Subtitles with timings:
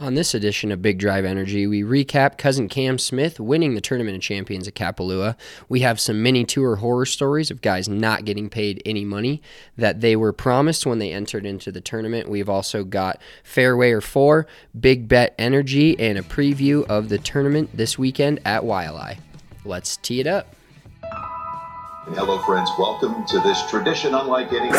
[0.00, 4.16] On this edition of Big Drive Energy, we recap cousin Cam Smith winning the Tournament
[4.16, 5.36] of Champions at Kapalua.
[5.68, 9.42] We have some mini tour horror stories of guys not getting paid any money
[9.76, 12.30] that they were promised when they entered into the tournament.
[12.30, 14.46] We've also got Fairway or Four,
[14.80, 19.18] Big Bet Energy, and a preview of the tournament this weekend at Waialae.
[19.66, 20.54] Let's tee it up.
[21.02, 22.70] Hello, friends.
[22.78, 24.70] Welcome to this tradition unlike any.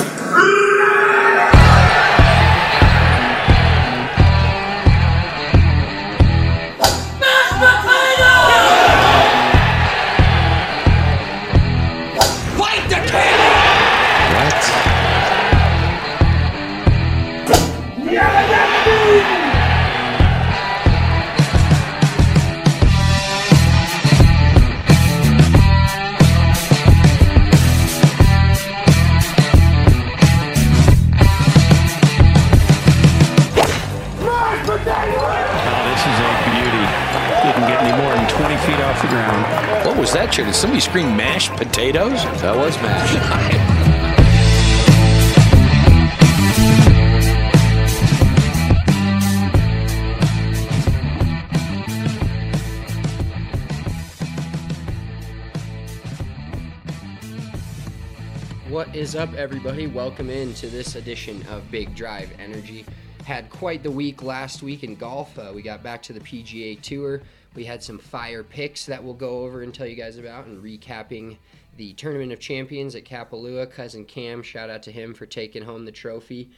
[39.98, 40.46] Was that, Chair?
[40.46, 42.24] Did somebody scream mashed potatoes?
[42.42, 43.18] That was mashed.
[58.70, 59.88] What is up, everybody?
[59.88, 62.86] Welcome in to this edition of Big Drive Energy.
[63.26, 65.38] Had quite the week last week in golf.
[65.40, 67.22] Uh, we got back to the PGA Tour.
[67.54, 70.64] We had some fire picks that we'll go over and tell you guys about, and
[70.64, 71.38] recapping
[71.76, 73.70] the Tournament of Champions at Kapalua.
[73.70, 76.50] Cousin Cam, shout out to him for taking home the trophy.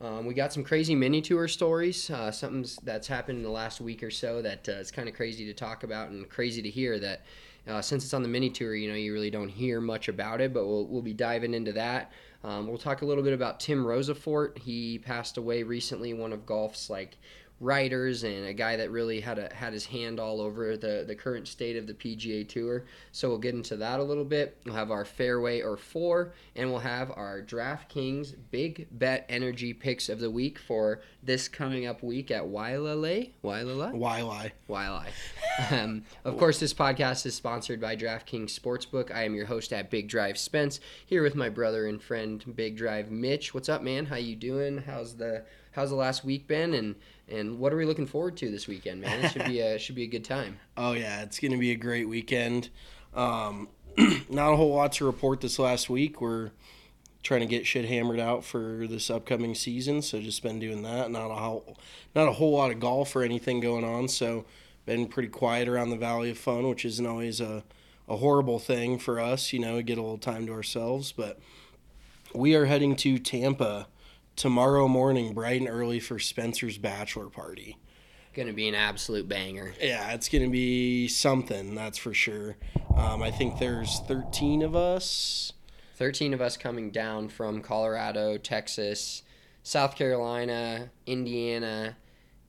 [0.00, 3.80] Um, we got some crazy mini tour stories, uh, something that's happened in the last
[3.80, 6.70] week or so that uh, is kind of crazy to talk about and crazy to
[6.70, 6.98] hear.
[6.98, 7.22] That
[7.68, 10.40] uh, since it's on the mini tour, you know, you really don't hear much about
[10.40, 12.12] it, but we'll we'll be diving into that.
[12.42, 14.56] Um, we'll talk a little bit about Tim Rosaforte.
[14.56, 17.18] He passed away recently, one of golf's like
[17.60, 21.14] writers and a guy that really had a had his hand all over the the
[21.14, 22.86] current state of the PGA Tour.
[23.12, 24.56] So we'll get into that a little bit.
[24.64, 30.08] We'll have our fairway or four, and we'll have our DraftKings big bet energy picks
[30.08, 33.32] of the week for this coming up week at Waialae.
[33.44, 33.94] Waialae.
[33.94, 34.52] Waialae.
[34.68, 35.08] Waialae.
[35.70, 39.14] Um, of course, this podcast is sponsored by DraftKings Sportsbook.
[39.14, 42.76] I am your host at Big Drive Spence, here with my brother and friend Big
[42.78, 43.52] Drive Mitch.
[43.52, 44.06] What's up, man?
[44.06, 44.78] How you doing?
[44.78, 46.74] How's the how's the last week been?
[46.74, 46.96] And
[47.30, 49.24] and what are we looking forward to this weekend, man?
[49.24, 50.58] It should be a should be a good time.
[50.76, 52.70] Oh yeah, it's gonna be a great weekend.
[53.14, 53.68] Um,
[54.30, 56.20] not a whole lot to report this last week.
[56.20, 56.52] We're
[57.22, 61.10] trying to get shit hammered out for this upcoming season, so just been doing that.
[61.10, 61.76] Not a whole,
[62.14, 64.46] not a whole lot of golf or anything going on, so
[64.86, 67.62] been pretty quiet around the Valley of Fun, which isn't always a
[68.08, 69.52] a horrible thing for us.
[69.52, 71.38] You know, get a little time to ourselves, but
[72.34, 73.86] we are heading to Tampa
[74.36, 77.76] tomorrow morning, bright and early, for Spencer's bachelor party.
[78.34, 79.74] Gonna be an absolute banger.
[79.80, 82.56] Yeah, it's gonna be something, that's for sure.
[82.96, 85.52] Um, I think there's 13 of us.
[85.96, 89.22] 13 of us coming down from Colorado, Texas,
[89.62, 91.96] South Carolina, Indiana,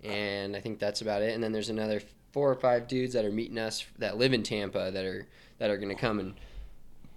[0.03, 1.33] and I think that's about it.
[1.33, 4.43] And then there's another four or five dudes that are meeting us that live in
[4.43, 5.27] Tampa that are
[5.57, 6.35] that are gonna come and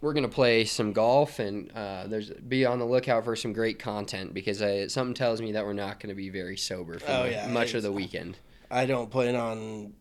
[0.05, 3.79] we're gonna play some golf and uh, there's be on the lookout for some great
[3.79, 7.25] content because I, something tells me that we're not gonna be very sober for oh,
[7.25, 8.37] yeah, much of the weekend.
[8.71, 9.95] I don't plan on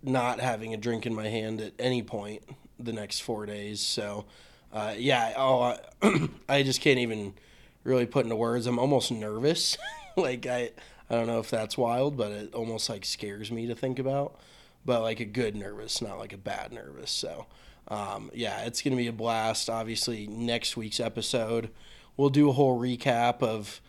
[0.00, 2.44] not having a drink in my hand at any point
[2.78, 3.80] the next four days.
[3.80, 4.26] So,
[4.72, 5.34] uh, yeah.
[5.36, 7.34] Oh, I, I just can't even
[7.82, 8.68] really put into words.
[8.68, 9.76] I'm almost nervous.
[10.16, 10.70] like I,
[11.10, 14.38] I don't know if that's wild, but it almost like scares me to think about.
[14.84, 17.10] But like a good nervous, not like a bad nervous.
[17.10, 17.46] So
[17.88, 19.68] um, yeah, it's going to be a blast.
[19.68, 21.70] Obviously, next week's episode,
[22.16, 23.80] we'll do a whole recap of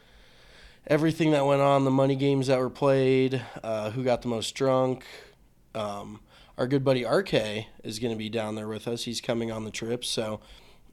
[0.88, 4.56] everything that went on, the money games that were played, uh, who got the most
[4.56, 5.06] drunk.
[5.76, 6.20] Um,
[6.58, 7.34] our good buddy RK
[7.84, 9.04] is going to be down there with us.
[9.04, 10.40] He's coming on the trip, so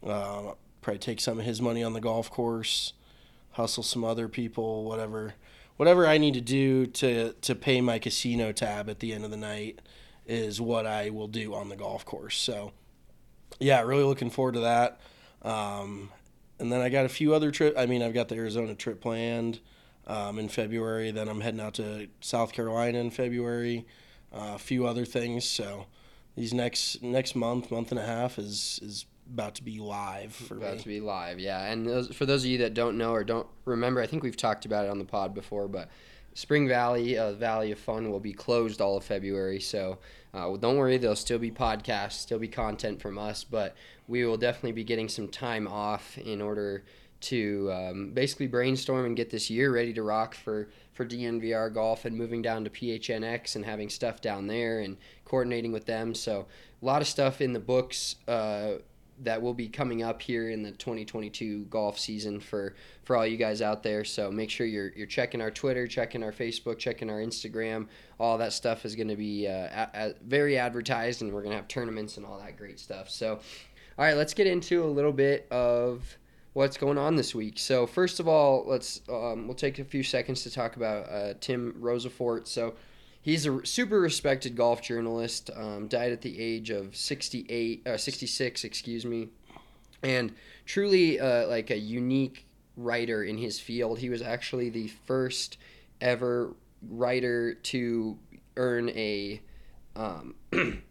[0.07, 2.95] uh, probably take some of his money on the golf course,
[3.53, 5.35] hustle some other people, whatever,
[5.77, 9.31] whatever I need to do to to pay my casino tab at the end of
[9.31, 9.81] the night
[10.27, 12.39] is what I will do on the golf course.
[12.39, 12.73] So,
[13.61, 15.01] yeah, really looking forward to that.
[15.43, 16.11] Um,
[16.59, 17.79] and then I got a few other trips.
[17.79, 19.61] I mean, I've got the Arizona trip planned
[20.07, 21.11] um, in February.
[21.11, 23.87] Then I'm heading out to South Carolina in February.
[24.33, 25.45] Uh, a few other things.
[25.45, 25.87] So
[26.37, 30.57] these next next month, month and a half is is about to be live for
[30.57, 30.83] about me.
[30.83, 31.39] to be live.
[31.39, 34.23] Yeah, and those, for those of you that don't know or don't remember, I think
[34.23, 35.89] we've talked about it on the pod before, but
[36.35, 39.61] Spring Valley, uh, Valley of Fun, will be closed all of February.
[39.61, 39.99] So
[40.33, 43.75] uh, don't worry, there'll still be podcasts, still be content from us, but
[44.07, 46.85] we will definitely be getting some time off in order
[47.21, 52.05] to um, basically brainstorm and get this year ready to rock for for DNVR golf
[52.05, 56.15] and moving down to PHNX and having stuff down there and coordinating with them.
[56.15, 56.47] So
[56.83, 58.17] a lot of stuff in the books.
[58.27, 58.75] Uh,
[59.23, 62.75] that will be coming up here in the 2022 golf season for
[63.05, 64.05] for all you guys out there.
[64.05, 67.87] So make sure you're you're checking our Twitter, checking our Facebook, checking our Instagram.
[68.19, 71.53] All that stuff is going to be uh, a, a very advertised, and we're going
[71.53, 73.11] to have tournaments and all that great stuff.
[73.11, 73.41] So,
[73.99, 76.19] all right, let's get into a little bit of
[76.53, 77.59] what's going on this week.
[77.59, 81.35] So first of all, let's um, we'll take a few seconds to talk about uh,
[81.41, 82.47] Tim Rosaforte.
[82.47, 82.75] So
[83.21, 85.51] he's a super respected golf journalist.
[85.55, 89.29] Um, died at the age of 68, uh, 66, excuse me,
[90.03, 90.33] and
[90.67, 92.47] truly uh, like a unique
[92.77, 93.99] writer in his field.
[93.99, 95.59] He was actually the first
[96.01, 96.55] ever
[96.89, 98.19] writer to
[98.57, 99.41] earn a
[99.97, 100.35] um,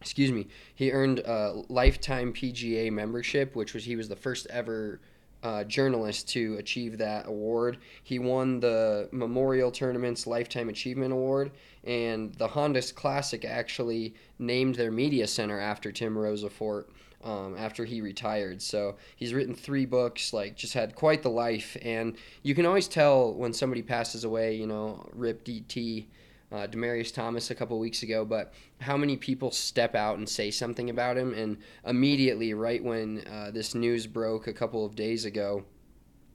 [0.00, 5.00] excuse me, he earned a lifetime PGA membership, which was he was the first ever
[5.46, 7.78] uh, journalist to achieve that award.
[8.02, 11.52] He won the Memorial Tournament's Lifetime Achievement Award,
[11.84, 16.86] and the Hondas Classic actually named their media center after Tim Rosaforte.
[17.24, 18.62] Um, after he retired.
[18.62, 21.76] So he's written three books, like just had quite the life.
[21.82, 26.06] And you can always tell when somebody passes away, you know, Rip DT,
[26.52, 30.50] uh, Demaryius Thomas a couple weeks ago, but how many people step out and say
[30.50, 31.34] something about him?
[31.34, 35.64] And immediately, right when uh, this news broke a couple of days ago,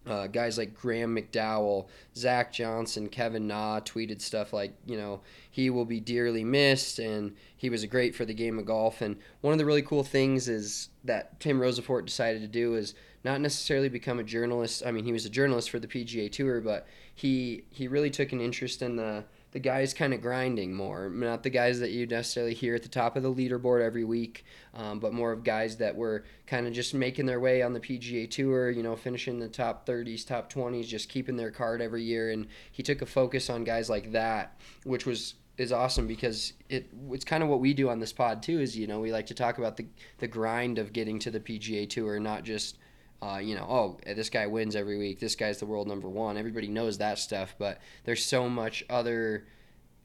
[0.06, 5.22] uh, guys like Graham McDowell, Zach Johnson, Kevin Na tweeted stuff like, you know,
[5.52, 9.02] he will be dearly missed and he was great for the game of golf.
[9.02, 12.96] And one of the really cool things is that Tim Rosaforte decided to do is
[13.24, 14.82] not necessarily become a journalist.
[14.84, 18.32] I mean, he was a journalist for the PGA Tour, but he he really took
[18.32, 22.08] an interest in the the guys kind of grinding more, not the guys that you
[22.08, 25.78] necessarily hear at the top of the leaderboard every week, um, but more of guys
[25.78, 29.40] that were kind of just making their way on the PGA Tour, you know, finishing
[29.40, 32.32] the top 30s, top 20s, just keeping their card every year.
[32.32, 36.90] And he took a focus on guys like that, which was is awesome because it
[37.12, 38.60] it's kind of what we do on this pod too.
[38.62, 39.86] Is you know we like to talk about the
[40.20, 42.78] the grind of getting to the PGA Tour, not just
[43.22, 45.20] uh, you know, oh, this guy wins every week.
[45.20, 46.38] This guy's the world number one.
[46.38, 49.46] Everybody knows that stuff, but there's so much other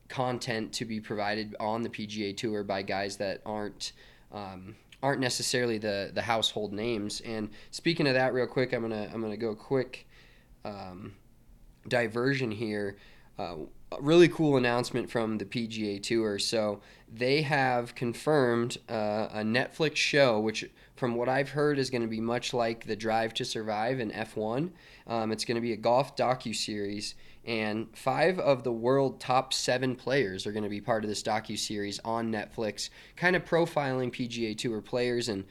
[0.08, 3.92] content to be provided on the PGA Tour by guys that aren't
[4.32, 7.22] um, aren't necessarily the the household names.
[7.22, 10.06] And speaking of that, real quick, I'm gonna I'm gonna go quick
[10.64, 11.14] um,
[11.88, 12.98] diversion here.
[13.38, 13.56] Uh,
[14.00, 16.38] really cool announcement from the PGA Tour.
[16.38, 16.80] So
[17.12, 22.08] they have confirmed uh, a Netflix show, which, from what I've heard, is going to
[22.08, 24.70] be much like the Drive to Survive in F1.
[25.06, 27.14] Um, it's going to be a golf docu series,
[27.44, 31.22] and five of the world top seven players are going to be part of this
[31.22, 35.44] docu series on Netflix, kind of profiling PGA Tour players and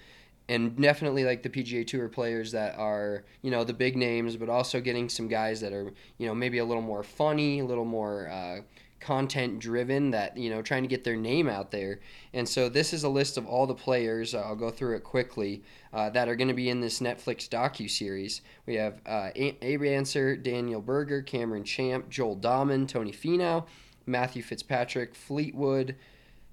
[0.48, 4.50] and definitely like the PGA Tour players that are you know the big names, but
[4.50, 7.86] also getting some guys that are you know maybe a little more funny, a little
[7.86, 8.62] more uh,
[9.00, 12.00] content driven, that you know trying to get their name out there.
[12.34, 14.36] And so this is a list of all the players.
[14.36, 17.50] Uh, I'll go through it quickly uh, that are going to be in this Netflix
[17.50, 18.42] docu series.
[18.66, 23.66] We have uh, Abe Ancer, Daniel Berger, Cameron Champ, Joel Dahmen, Tony Finau,
[24.06, 25.96] Matthew Fitzpatrick, Fleetwood.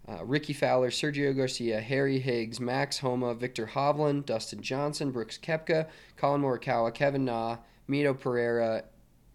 [0.09, 5.87] Uh, Rickie Fowler, Sergio Garcia, Harry Higgs, Max Homa, Viktor Hovland, Dustin Johnson, Brooks Koepka,
[6.17, 8.83] Collin Morikawa, Kevin Na, Mito Pereira,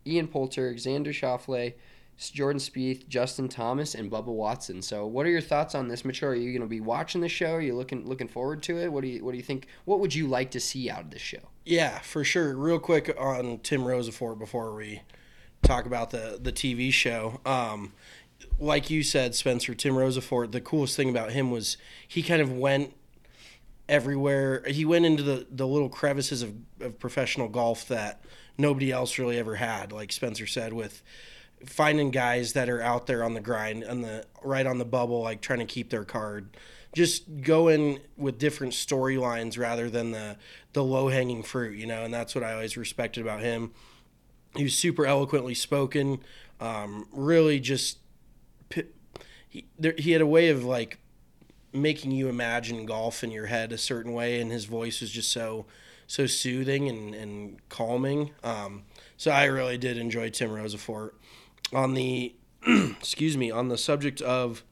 [0.06, 1.74] Ian Poulter, Xander Schauffele,
[2.18, 4.82] Jordan Spieth, Justin Thomas, and Bubba Watson.
[4.82, 6.30] So, what are your thoughts on this, Mitchell?
[6.30, 7.54] Are you going to be watching the show?
[7.54, 8.92] Are you looking looking forward to it?
[8.92, 9.68] What do you What do you think?
[9.86, 11.50] What would you like to see out of this show?
[11.64, 12.58] Yeah, for sure.
[12.58, 15.02] Real quick on Tim Rosaforte before we
[15.62, 17.40] talk about the the TV show.
[17.46, 17.94] Um,
[18.60, 21.78] like you said, Spencer, Tim Rosaforte, the coolest thing about him was
[22.08, 22.94] he kind of went
[23.88, 24.64] everywhere.
[24.68, 28.24] He went into the, the little crevices of, of professional golf that
[28.58, 29.92] nobody else really ever had.
[29.92, 31.02] Like Spencer said, with
[31.66, 35.22] finding guys that are out there on the grind on the right on the bubble,
[35.22, 36.56] like trying to keep their card.
[36.94, 40.38] Just go in with different storylines rather than the
[40.74, 43.72] the low hanging fruit, you know, and that's what I always respected about him.
[44.56, 46.20] He was super eloquently spoken,
[46.60, 48.00] um, really just
[49.50, 51.00] he, there, he had a way of like
[51.74, 55.32] making you imagine golf in your head a certain way, and his voice was just
[55.32, 55.66] so
[56.08, 58.32] so soothing and, and calming.
[58.44, 58.84] Um,
[59.18, 61.12] so I really did enjoy Tim Rosaforte.
[61.74, 62.34] On the
[62.68, 64.64] excuse me, on the subject of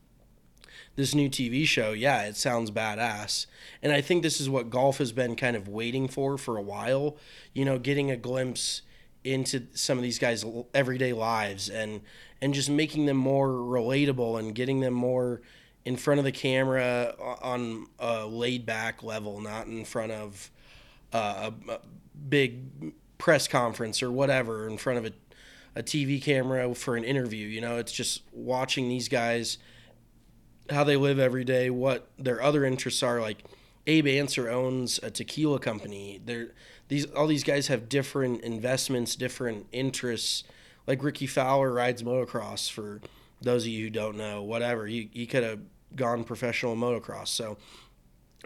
[0.96, 3.48] this new TV show, yeah, it sounds badass.
[3.84, 6.62] And I think this is what golf has been kind of waiting for for a
[6.62, 7.18] while,
[7.54, 8.82] you know, getting a glimpse
[9.24, 12.02] into some of these guys' everyday lives and
[12.46, 15.42] and just making them more relatable and getting them more
[15.84, 20.52] in front of the camera on a laid back level, not in front of
[21.12, 21.80] uh, a, a,
[22.30, 27.48] big press conference or whatever, in front of a, a TV camera for an interview.
[27.48, 29.58] You know, it's just watching these guys,
[30.70, 33.22] how they live every day, what their other interests are.
[33.22, 33.44] Like
[33.88, 36.22] Abe Ancer owns a tequila company.
[36.24, 36.50] They're,
[36.90, 40.44] these all these guys have different investments, different interests.
[40.88, 43.02] Like Rickie Fowler rides motocross for
[43.42, 44.86] those of you who don't know, whatever.
[44.86, 45.60] He, he could have
[45.96, 47.28] gone professional motocross.
[47.28, 47.58] So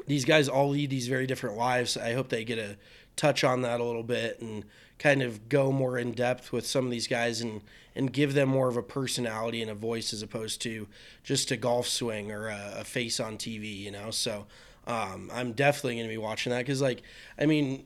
[0.07, 1.97] these guys all lead these very different lives.
[1.97, 2.77] I hope they get a
[3.15, 4.63] touch on that a little bit and
[4.97, 7.61] kind of go more in depth with some of these guys and
[7.95, 10.87] and give them more of a personality and a voice as opposed to
[11.23, 14.09] just a golf swing or a, a face on TV, you know.
[14.09, 14.45] So
[14.87, 17.01] um, I'm definitely going to be watching that because, like,
[17.37, 17.85] I mean,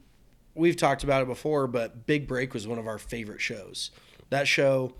[0.53, 3.91] we've talked about it before, but Big Break was one of our favorite shows.
[4.33, 4.93] That show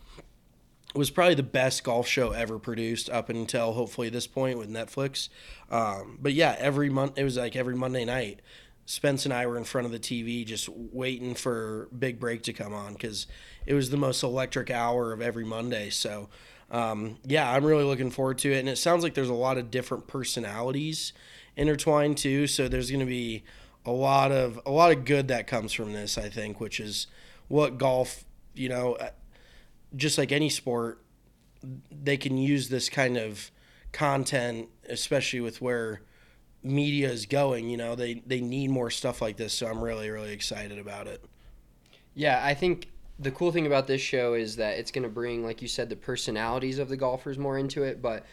[0.93, 5.29] was probably the best golf show ever produced up until hopefully this point with Netflix.
[5.71, 8.41] Um, but yeah, every month it was like every Monday night.
[8.85, 12.53] Spence and I were in front of the TV just waiting for Big Break to
[12.53, 13.27] come on because
[13.65, 15.89] it was the most electric hour of every Monday.
[15.89, 16.29] So,
[16.69, 18.59] um, yeah, I'm really looking forward to it.
[18.59, 21.13] And it sounds like there's a lot of different personalities
[21.55, 22.45] intertwined too.
[22.45, 23.43] So there's going to be
[23.85, 26.17] a lot of a lot of good that comes from this.
[26.17, 27.07] I think, which is
[27.47, 28.97] what golf, you know,
[29.95, 31.03] just like any sport,
[31.91, 33.51] they can use this kind of
[33.91, 36.01] content, especially with where
[36.62, 37.69] media is going.
[37.69, 39.53] You know, they they need more stuff like this.
[39.53, 41.23] So I'm really really excited about it.
[42.15, 45.43] Yeah, I think the cool thing about this show is that it's going to bring,
[45.43, 48.25] like you said, the personalities of the golfers more into it, but.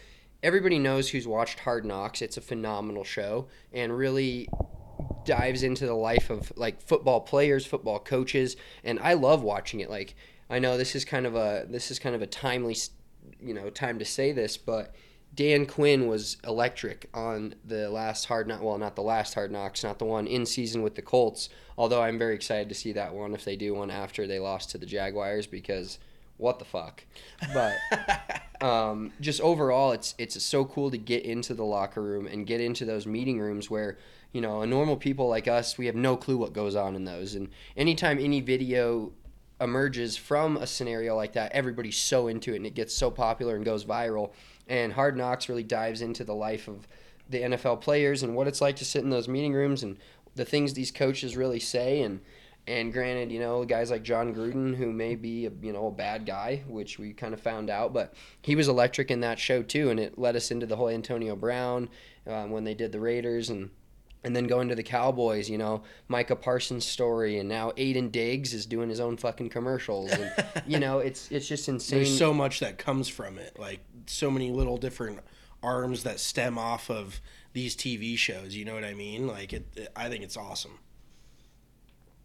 [0.43, 2.23] Everybody knows who's watched Hard Knocks.
[2.23, 4.49] It's a phenomenal show and really
[5.25, 9.91] dives into the life of like football players, football coaches, and I love watching it.
[9.91, 10.15] Like
[10.51, 12.77] I know this is kind of a this is kind of a timely,
[13.41, 14.95] you know, time to say this, but
[15.33, 18.63] Dan Quinn was electric on the last hard knock.
[18.63, 21.49] Well, not the last hard knocks, not the one in season with the Colts.
[21.79, 24.71] Although I'm very excited to see that one if they do one after they lost
[24.71, 25.99] to the Jaguars because
[26.37, 27.05] what the fuck.
[27.55, 27.77] But
[28.61, 32.61] um, just overall, it's it's so cool to get into the locker room and get
[32.61, 33.99] into those meeting rooms where
[34.33, 37.05] you know a normal people like us we have no clue what goes on in
[37.05, 37.37] those.
[37.37, 39.13] And anytime any video
[39.61, 43.57] emerges from a scenario like that, everybody's so into it and it gets so popular
[43.57, 44.33] and goes viral.
[44.69, 46.87] And Hard Knocks really dives into the life of
[47.29, 49.99] the NFL players and what it's like to sit in those meeting rooms and
[50.35, 52.21] the things these coaches really say and
[52.67, 55.91] and granted, you know, guys like Jon Gruden, who may be a, you know a
[55.91, 59.63] bad guy, which we kind of found out, but he was electric in that show
[59.63, 61.89] too, and it led us into the whole Antonio Brown
[62.27, 63.71] um, when they did the Raiders and
[64.23, 68.53] and then going to the Cowboys, you know, Micah Parsons' story, and now Aiden Diggs
[68.53, 70.33] is doing his own fucking commercials, and
[70.67, 72.01] you know, it's it's just insane.
[72.01, 75.21] There's so much that comes from it, like so many little different
[75.63, 77.21] arms that stem off of
[77.53, 78.55] these TV shows.
[78.55, 79.27] You know what I mean?
[79.27, 80.79] Like, it, it I think it's awesome.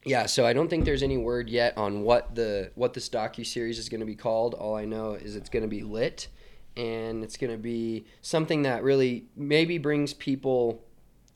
[0.03, 3.45] Yeah, so I don't think there's any word yet on what the what this docu
[3.45, 4.53] series is going to be called.
[4.53, 6.27] All I know is it's going to be lit,
[6.77, 10.83] and it's going to be something that really maybe brings people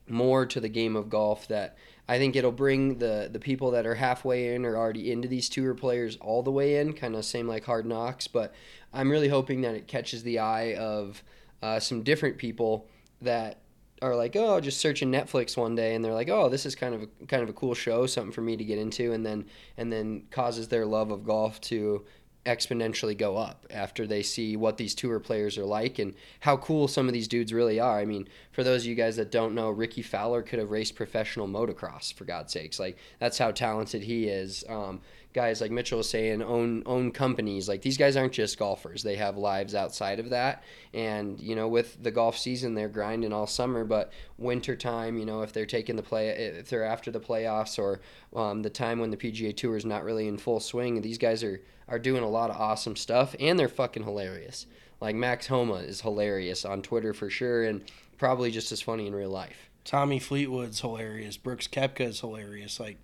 [0.10, 3.86] more to the game of golf that I think it'll bring the the people that
[3.86, 7.24] are halfway in or already into these tour players all the way in, kind of
[7.24, 8.28] same like Hard Knocks.
[8.28, 8.54] But
[8.94, 11.24] I'm really hoping that it catches the eye of
[11.62, 12.88] uh, some different people
[13.22, 13.60] that
[14.02, 16.96] are like, oh, just searching Netflix one day, and they're like, oh, this is kind
[16.96, 19.46] of a, kind of a cool show, something for me to get into, and then
[19.78, 22.06] and then causes their love of golf to
[22.50, 26.88] exponentially go up after they see what these tour players are like and how cool
[26.88, 28.00] some of these dudes really are.
[28.00, 30.96] I mean, for those of you guys that don't know, Rickie Fowler could have raced
[30.96, 32.80] professional motocross for God's sakes.
[32.80, 34.64] Like that's how talented he is.
[34.68, 35.02] Um,
[35.32, 37.70] guys like Mitchell was saying own own companies.
[37.70, 40.64] Like these guys aren't just golfers; they have lives outside of that.
[40.94, 43.86] And you know, with the golf season, they're grinding all summer.
[43.86, 47.78] But winter time, you know, if they're taking the play, if they're after the playoffs
[47.78, 48.02] or
[48.36, 51.44] um, the time when the PGA Tour is not really in full swing, these guys
[51.44, 54.66] are are doing a lot of awesome stuff, and they're fucking hilarious.
[55.02, 57.84] Like Max Homa is hilarious on Twitter for sure, and
[58.18, 59.70] probably just as funny in real life.
[59.86, 61.38] Tommy Fleetwood's hilarious.
[61.38, 62.80] Brooks Koepka is hilarious.
[62.80, 62.98] Like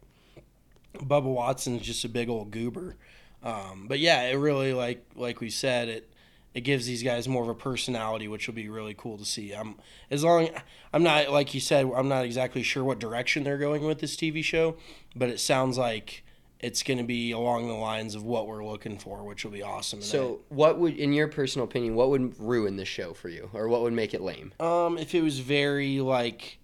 [0.97, 2.95] Bubba Watson's just a big old goober.
[3.43, 6.09] Um, but yeah, it really like like we said it
[6.53, 9.53] it gives these guys more of a personality, which will be really cool to see.
[9.53, 9.75] I'm
[10.09, 10.49] as long
[10.93, 14.15] I'm not like you said I'm not exactly sure what direction they're going with this
[14.15, 14.75] TV show,
[15.15, 16.23] but it sounds like
[16.65, 19.61] it's going to be along the lines of what we're looking for, which will be
[19.61, 20.01] awesome.
[20.01, 23.67] So, what would, in your personal opinion, what would ruin the show for you, or
[23.67, 24.51] what would make it lame?
[24.59, 26.57] Um, if it was very like,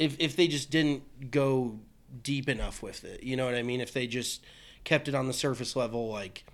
[0.00, 1.78] if if they just didn't go
[2.20, 3.80] deep enough with it, you know what I mean?
[3.80, 4.44] If they just
[4.82, 6.44] kept it on the surface level, like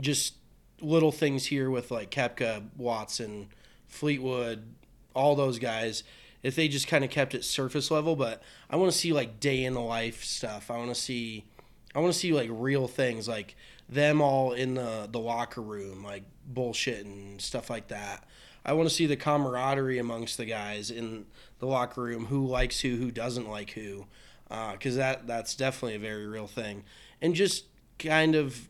[0.00, 0.34] just
[0.80, 3.50] little things here with like Koepka, Watson,
[3.86, 4.74] Fleetwood,
[5.14, 6.02] all those guys.
[6.46, 9.40] If they just kind of kept it surface level, but I want to see like
[9.40, 10.70] day in the life stuff.
[10.70, 11.44] I want to see,
[11.92, 13.56] I want to see like real things, like
[13.88, 18.24] them all in the the locker room, like bullshit and stuff like that.
[18.64, 21.26] I want to see the camaraderie amongst the guys in
[21.58, 24.06] the locker room, who likes who, who doesn't like who,
[24.48, 26.84] uh, because that that's definitely a very real thing,
[27.20, 27.64] and just
[27.98, 28.68] kind of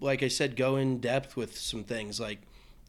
[0.00, 2.40] like I said, go in depth with some things, like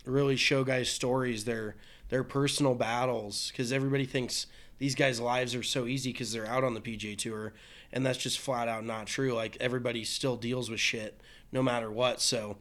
[0.05, 1.75] really show guys stories, their
[2.09, 4.47] their personal battles, because everybody thinks
[4.79, 7.53] these guys' lives are so easy because they're out on the PGA Tour,
[7.91, 9.33] and that's just flat out not true.
[9.33, 11.19] Like everybody still deals with shit
[11.51, 12.21] no matter what.
[12.21, 12.57] So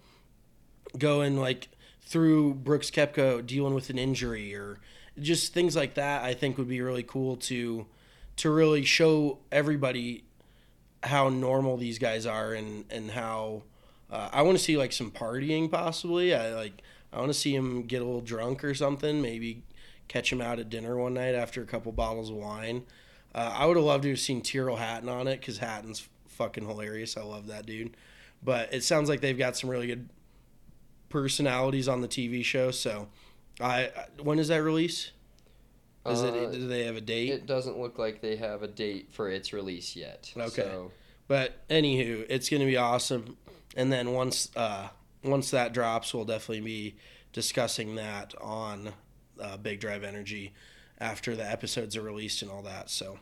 [0.99, 1.69] going like
[2.03, 4.79] through Brooks Koepka dealing with an injury or
[5.19, 7.87] just things like that, I think would be really cool to
[8.37, 10.25] to really show everybody
[11.03, 13.63] how normal these guys are and and how
[14.11, 16.35] uh, I want to see like some partying possibly.
[16.35, 16.83] I like
[17.13, 19.23] I want to see him get a little drunk or something.
[19.23, 19.63] Maybe
[20.09, 22.85] catch him out at dinner one night after a couple bottles of wine.
[23.35, 26.67] Uh, I would have loved to have seen Tyrrell Hatton on it because Hatton's fucking
[26.67, 27.17] hilarious.
[27.17, 27.97] I love that dude.
[28.43, 30.09] But it sounds like they've got some really good
[31.09, 32.71] personalities on the TV show.
[32.71, 33.09] So,
[33.61, 33.91] I
[34.23, 35.13] when does that release?
[36.07, 36.53] Is Uh, it?
[36.53, 37.31] Do they have a date?
[37.31, 40.31] It doesn't look like they have a date for its release yet.
[40.37, 40.63] Okay.
[40.63, 40.93] So,
[41.29, 43.37] But anywho, it's gonna be awesome.
[43.77, 44.89] And then once uh,
[45.27, 46.97] once that drops, we'll definitely be
[47.33, 48.91] discussing that on
[49.41, 50.53] uh, Big Drive Energy
[50.99, 52.89] after the episodes are released and all that.
[52.89, 53.19] So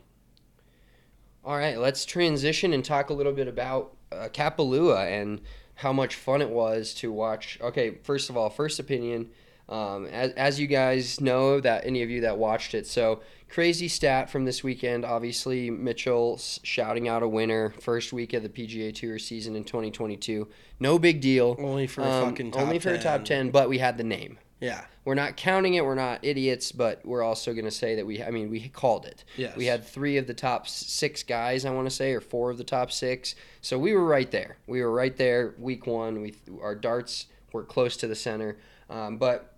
[1.45, 5.41] all right, let's transition and talk a little bit about uh, Kapalua and
[5.75, 7.59] how much fun it was to watch.
[7.61, 9.29] Okay, first of all, first opinion.
[9.69, 13.87] Um, as, as you guys know, that any of you that watched it, so crazy
[13.87, 15.05] stat from this weekend.
[15.05, 20.47] Obviously, Mitchell shouting out a winner first week of the PGA Tour season in 2022.
[20.79, 21.55] No big deal.
[21.59, 23.51] Only for a Um, fucking top only for a top 10.
[23.51, 24.39] but we had the name.
[24.59, 25.85] yeah, We're not counting it.
[25.85, 28.23] We're not idiots, but we're also going to say that we.
[28.23, 29.23] I mean, we called it.
[29.37, 29.55] Yes.
[29.55, 31.65] We had three of the top six guys.
[31.65, 33.35] I want to say, or four of the top six.
[33.61, 34.57] So we were right there.
[34.65, 35.53] We were right there.
[35.59, 38.57] Week one, we our darts were close to the center.
[38.89, 39.53] Um, but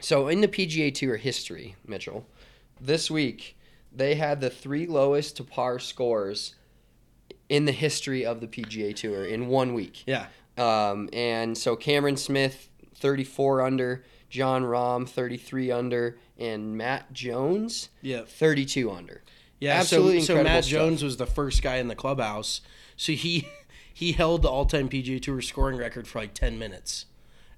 [0.00, 2.26] so in the PGA Tour history, Mitchell,
[2.80, 3.56] this week
[3.92, 6.54] they had the three lowest to par scores
[7.48, 10.04] in the history of the PGA Tour in one week.
[10.06, 17.88] yeah, Um, and so Cameron Smith, 34 under, Jon Rahm, 33 under, and Matt Jones,
[18.00, 19.22] yeah, 32 under.
[19.58, 19.72] yeah.
[19.80, 20.70] Absolutely so, so Matt stuff.
[20.70, 22.60] Jones was the first guy in the clubhouse.
[22.96, 23.48] So he
[23.92, 27.06] he held the all-time PGA Tour scoring record for like ten minutes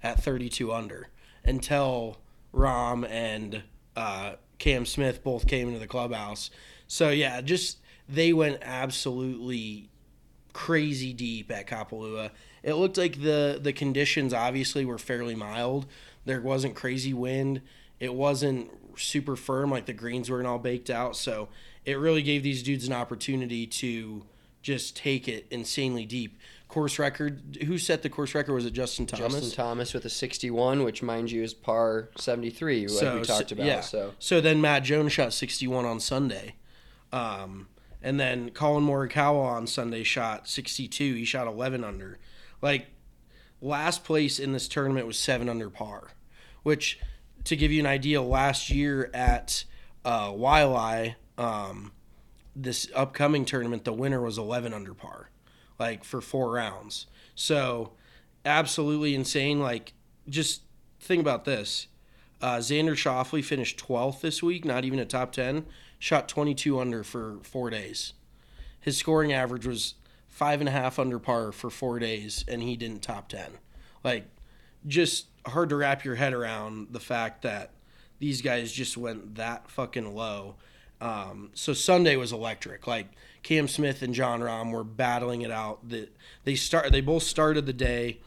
[0.03, 1.09] at 32 under
[1.45, 2.17] until
[2.55, 4.33] Rahm and uh,
[4.63, 6.49] Cam Smith both came into the clubhouse.
[6.87, 9.91] So yeah, just they went absolutely
[10.53, 12.31] crazy deep at Kapalua.
[12.63, 15.87] It looked like the the conditions obviously were fairly mild.
[16.27, 17.61] There wasn't crazy wind.
[17.99, 21.17] It wasn't super firm like the greens weren't all baked out.
[21.17, 21.49] So
[21.85, 24.25] it really gave these dudes an opportunity to
[24.63, 26.39] just take it insanely deep.
[26.73, 27.59] Course record.
[27.67, 28.55] Who set the course record?
[28.55, 29.35] Was it Justin Thomas?
[29.35, 33.67] Justin Thomas with a 61, which mind you is par 73, like we talked about.
[33.83, 36.55] So so then Matt Jones shot 61 on Sunday.
[37.13, 37.69] Um,
[38.03, 41.15] and then Collin Morikawa on Sunday shot 62.
[41.15, 42.19] He shot 11 under.
[42.63, 42.87] Like
[43.61, 46.09] last place in this tournament was 7 under par,
[46.63, 46.99] which
[47.45, 49.65] to give you an idea last year at
[50.07, 51.93] uh Waialae um
[52.57, 55.29] this upcoming tournament the winner was 11 under par
[55.83, 57.07] like for four rounds.
[57.35, 57.93] So
[58.45, 59.93] absolutely insane like
[60.29, 60.63] just
[61.01, 61.89] think about this.
[62.41, 65.65] Uh, Xander Schauffele finished 12th this week, not even a top 10.
[65.99, 68.15] Shot 22 under for four days.
[68.81, 69.95] His scoring average was
[70.33, 73.53] five and a half under par for four days, and he didn't top ten.
[74.03, 74.25] Like,
[74.87, 77.71] just hard to wrap your head around the fact that
[78.19, 80.57] these guys just went that fucking low.
[81.01, 82.87] Um, so Sunday was electric.
[82.87, 83.09] Like
[83.43, 85.89] Cam Smith and Jon Rahm were battling it out.
[85.89, 86.93] That they start.
[86.93, 88.21] They both started the day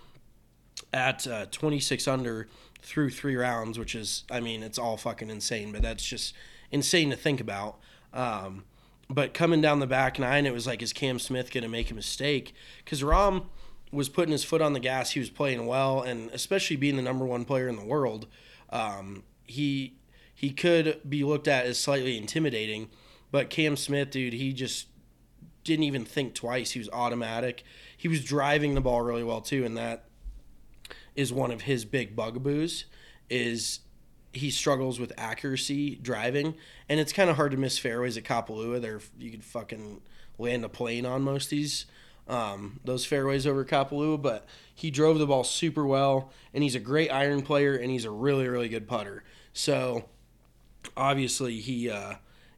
[0.94, 2.48] at uh, 26 under
[2.82, 5.72] through three rounds, which is, I mean, it's all fucking insane.
[5.72, 6.34] But that's just
[6.72, 7.80] insane to think about.
[8.14, 8.66] Um,
[9.10, 11.92] but coming down the back nine, it was like, is Cam Smith going to make
[11.92, 12.54] a mistake?
[12.84, 13.46] Because Rahm
[13.92, 15.12] was putting his foot on the gas.
[15.12, 18.28] He was playing well, and especially being the number one player in the world,
[18.70, 19.96] um, he
[20.34, 22.90] he could be looked at as slightly intimidating.
[23.32, 24.88] But Cam Smith, dude, he just
[25.66, 26.72] didn't even think twice.
[26.72, 27.64] He was automatic.
[27.98, 30.06] He was driving the ball really well too, and that
[31.16, 32.86] is one of his big bugaboos.
[33.30, 33.80] Is
[34.32, 36.56] he struggles with accuracy driving,
[36.88, 38.80] and it's kind of hard to miss fairways at Kapalua.
[38.80, 40.02] There, you could fucking
[40.38, 41.86] land a plane on most of these
[42.28, 46.80] um, those fairways over Kapalua, but he drove the ball super well, and he's a
[46.80, 49.24] great iron player, and he's a really really good putter.
[49.54, 50.06] So
[50.96, 52.16] obviously he uh,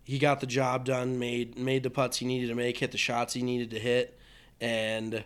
[0.07, 2.97] he got the job done, made made the putts he needed to make, hit the
[2.97, 4.17] shots he needed to hit,
[4.61, 5.25] and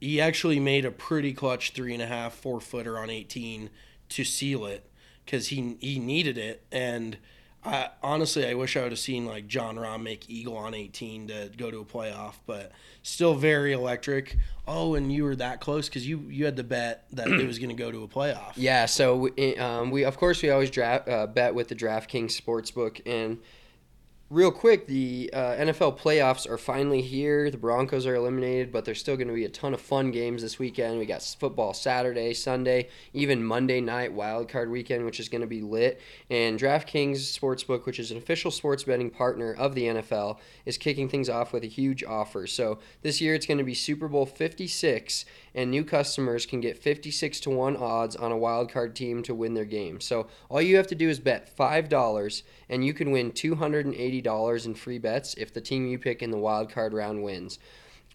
[0.00, 3.68] he actually made a pretty clutch three and a half four footer on 18
[4.08, 4.88] to seal it
[5.22, 7.18] because he he needed it and
[7.62, 11.28] I, honestly I wish I would have seen like Jon Rahm make eagle on 18
[11.28, 14.38] to go to a playoff but still very electric.
[14.66, 17.58] Oh and you were that close because you you had the bet that it was
[17.58, 18.52] going to go to a playoff.
[18.56, 22.40] Yeah, so we, um, we of course we always draft uh, bet with the DraftKings
[22.40, 23.38] sportsbook and
[24.28, 27.50] real quick the uh, NFL playoffs are finally here.
[27.50, 30.42] The Broncos are eliminated, but there's still going to be a ton of fun games
[30.42, 30.98] this weekend.
[30.98, 35.46] We got football Saturday, Sunday, even Monday night wild card weekend, which is going to
[35.46, 36.00] be lit.
[36.28, 41.08] And DraftKings Sportsbook, which is an official sports betting partner of the NFL, is kicking
[41.08, 42.46] things off with a huge offer.
[42.46, 45.24] So this year it's going to be Super Bowl 56
[45.54, 49.34] and new customers can get 56 to 1 odds on a wild card team to
[49.34, 50.00] win their game.
[50.00, 54.74] So all you have to do is bet $5 and you can win $280 in
[54.74, 57.58] free bets if the team you pick in the wild card round wins.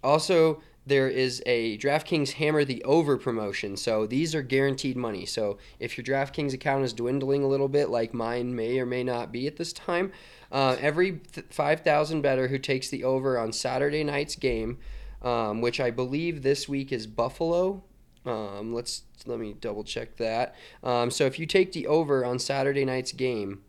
[0.04, 3.78] Also, there is a DraftKings Hammer the Over promotion.
[3.78, 5.26] So these are guaranteed money.
[5.26, 9.04] So if your DraftKings account is dwindling a little bit, like mine may or may
[9.04, 10.12] not be at this time,
[10.52, 14.80] uh, every 5,000 bettor who takes the over on Saturday night's game,
[15.22, 17.84] um, which I believe this week is Buffalo.
[18.26, 20.56] Um, let's let me double check that.
[20.84, 23.62] Um, so if you take the over on Saturday night's game,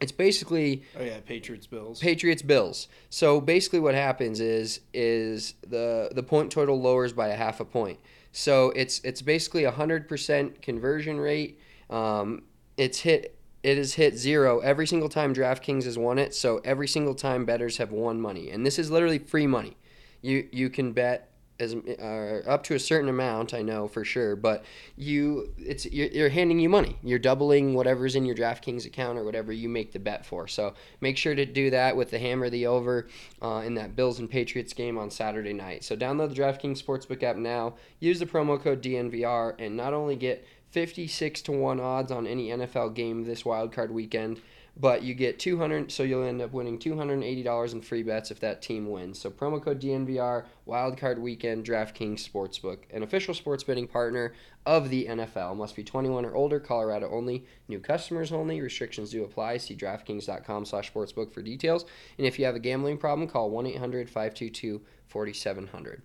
[0.00, 2.88] it's basically oh yeah Patriots Bills Patriots Bills.
[3.10, 7.64] So basically, what happens is is the the point total lowers by a half a
[7.64, 7.98] point.
[8.32, 11.60] So it's it's basically a hundred percent conversion rate.
[11.88, 12.42] Um,
[12.76, 16.34] it's hit it has hit zero every single time DraftKings has won it.
[16.34, 19.76] So every single time bettors have won money, and this is literally free money.
[20.22, 21.29] You you can bet
[21.60, 24.64] as uh, up to a certain amount, I know for sure, but
[24.96, 26.96] you it's you're, you're, handing you money.
[27.02, 30.48] You're doubling whatever's in your DraftKings account or whatever you make the bet for.
[30.48, 33.08] So make sure to do that with the hammer the over
[33.42, 35.84] uh, in that Bills and Patriots game on Saturday night.
[35.84, 37.74] So download the DraftKings Sportsbook app now.
[38.00, 42.48] Use the promo code DNVR and not only get 56 to 1 odds on any
[42.48, 44.40] NFL game this wild card weekend
[44.76, 48.62] but you get 200 so you'll end up winning $280 in free bets if that
[48.62, 49.18] team wins.
[49.18, 54.32] So promo code dnvr wildcard weekend draftkings sportsbook an official sports betting partner
[54.66, 57.44] of the nfl must be 21 or older colorado only.
[57.68, 58.60] New customers only.
[58.60, 59.56] Restrictions do apply.
[59.56, 61.84] See draftkings.com slash sportsbook for details.
[62.18, 66.00] And if you have a gambling problem call 1-800-522-4700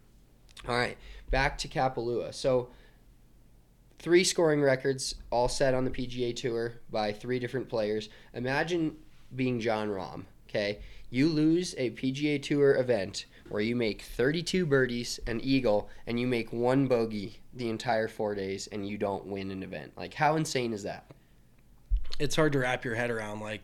[0.67, 0.97] all right
[1.29, 2.33] back to kapalua.
[2.33, 2.69] So
[4.05, 8.09] three scoring records all set on the PGA Tour by three different players.
[8.35, 8.95] Imagine
[9.35, 10.77] being Jon Rahm, okay?
[11.09, 16.27] You lose a PGA Tour event where you make 32 birdies, an eagle, and you
[16.27, 19.93] make one bogey the entire four days and you don't win an event.
[19.97, 21.09] Like, how insane is that?
[22.19, 23.39] It's hard to wrap your head around.
[23.39, 23.61] Like,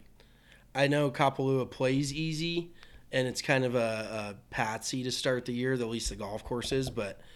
[0.74, 2.72] I know Kapalua plays easy,
[3.12, 6.44] and it's kind of a, a patsy to start the year, at least the golf
[6.44, 7.22] course is, but–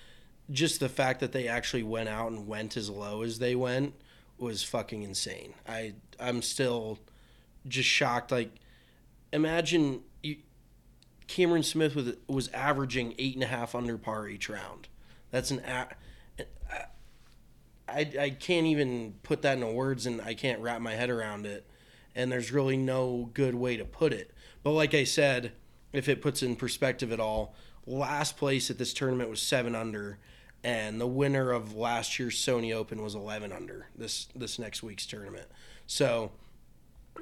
[0.52, 3.94] just the fact that they actually went out and went as low as they went
[4.38, 5.54] was fucking insane.
[5.68, 7.00] I I'm still
[7.68, 8.32] just shocked.
[8.32, 8.52] Like,
[9.32, 10.38] imagine you,
[11.28, 14.88] Cameron Smith was was averaging eight and a half under par each round.
[15.32, 15.62] That's an
[17.88, 21.46] I, I can't even put that into words and I can't wrap my head around
[21.46, 21.66] it.
[22.16, 24.32] And there's really no good way to put it.
[24.64, 25.52] But like I said,
[25.94, 27.56] if it puts in perspective at all,
[27.86, 30.18] last place at this tournament was seven under
[30.66, 35.06] and the winner of last year's Sony Open was 11 under this this next week's
[35.06, 35.46] tournament.
[35.86, 36.32] So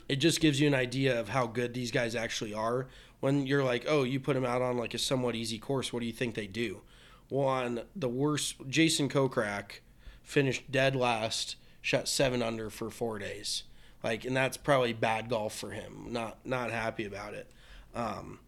[0.08, 2.88] it just gives you an idea of how good these guys actually are
[3.20, 6.00] when you're like, oh, you put them out on like a somewhat easy course, what
[6.00, 6.82] do you think they do?
[7.30, 9.82] Well, on the worst, Jason Kokrak
[10.22, 13.64] finished dead last, shot seven under for four days.
[14.04, 16.08] Like, and that's probably bad golf for him.
[16.10, 17.52] Not not happy about it.
[17.94, 18.40] Um,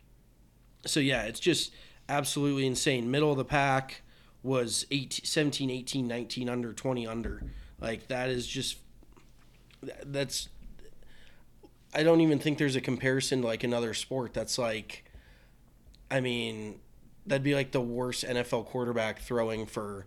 [0.85, 1.73] so yeah, it's just
[2.07, 3.11] absolutely insane.
[3.11, 4.01] Middle of the pack
[4.45, 7.43] was 18, 17, 18, 19 under, 20 under.
[7.81, 8.77] Like that is just
[10.05, 10.49] that's
[11.93, 15.03] I don't even think there's a comparison to like another sport that's like
[16.09, 16.79] I mean,
[17.25, 20.05] that'd be like the worst NFL quarterback throwing for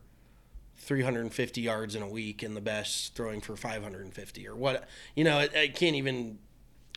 [0.76, 5.38] 350 yards in a week and the best throwing for 550 or what you know,
[5.38, 6.38] I, I can't even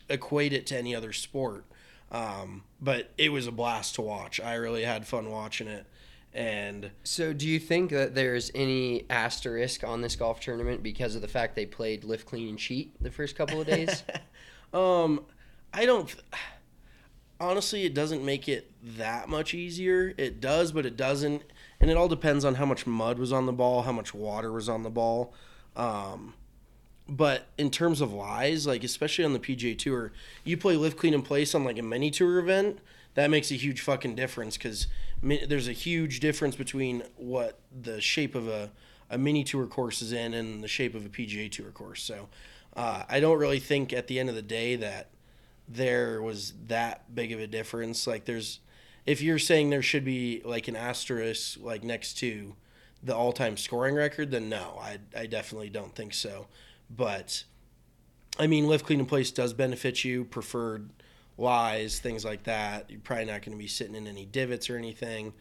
[0.08, 1.64] equate it to any other sport.
[2.12, 4.38] Um, but it was a blast to watch.
[4.38, 5.86] I really had fun watching it.
[6.34, 11.20] And So, do you think that there's any asterisk on this golf tournament because of
[11.20, 14.02] the fact they played lift, clean, and cheat the first couple of days?
[14.72, 15.26] Um,
[15.74, 16.14] I don't.
[17.38, 20.14] Honestly, it doesn't make it that much easier.
[20.16, 21.42] It does, but it doesn't,
[21.78, 24.50] and it all depends on how much mud was on the ball, how much water
[24.50, 25.34] was on the ball.
[25.76, 26.34] Um,
[27.08, 30.12] but in terms of lies, like especially on the PGA Tour,
[30.44, 32.78] you play lift, clean in place on like a mini tour event.
[33.14, 34.86] That makes a huge fucking difference because
[35.22, 38.70] there's a huge difference between what the shape of a,
[39.10, 42.02] a mini tour course is in and the shape of a PGA Tour course.
[42.02, 42.28] So
[42.76, 45.10] uh, I don't really think at the end of the day that
[45.68, 48.06] there was that big of a difference.
[48.06, 48.60] Like there's,
[49.06, 52.54] if you're saying there should be like an asterisk like next to
[53.02, 56.46] the all-time scoring record, then no, I I definitely don't think so.
[56.88, 57.44] But
[58.38, 60.24] I mean, live clean in place does benefit you.
[60.24, 60.90] Preferred
[61.42, 62.90] lies, things like that.
[62.90, 65.34] You're probably not going to be sitting in any divots or anything.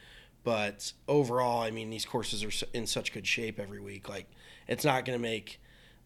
[0.44, 4.10] But overall, I mean, these courses are in such good shape every week.
[4.10, 4.30] Like,
[4.68, 5.62] it's not going to make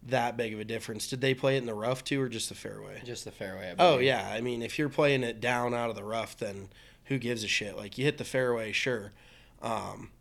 [0.08, 1.08] that big of a difference.
[1.08, 3.02] Did they play it in the rough too, or just the fairway?
[3.06, 3.72] Just the fairway.
[3.72, 6.70] I Oh yeah, I mean, if you're playing it down out of the rough, then
[7.06, 7.78] who gives a shit?
[7.78, 9.14] Like you hit the fairway, sure.
[9.62, 10.12] Um,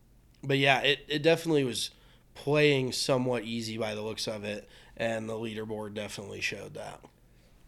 [0.43, 1.91] but yeah, it, it definitely was
[2.35, 7.01] playing somewhat easy by the looks of it, and the leaderboard definitely showed that.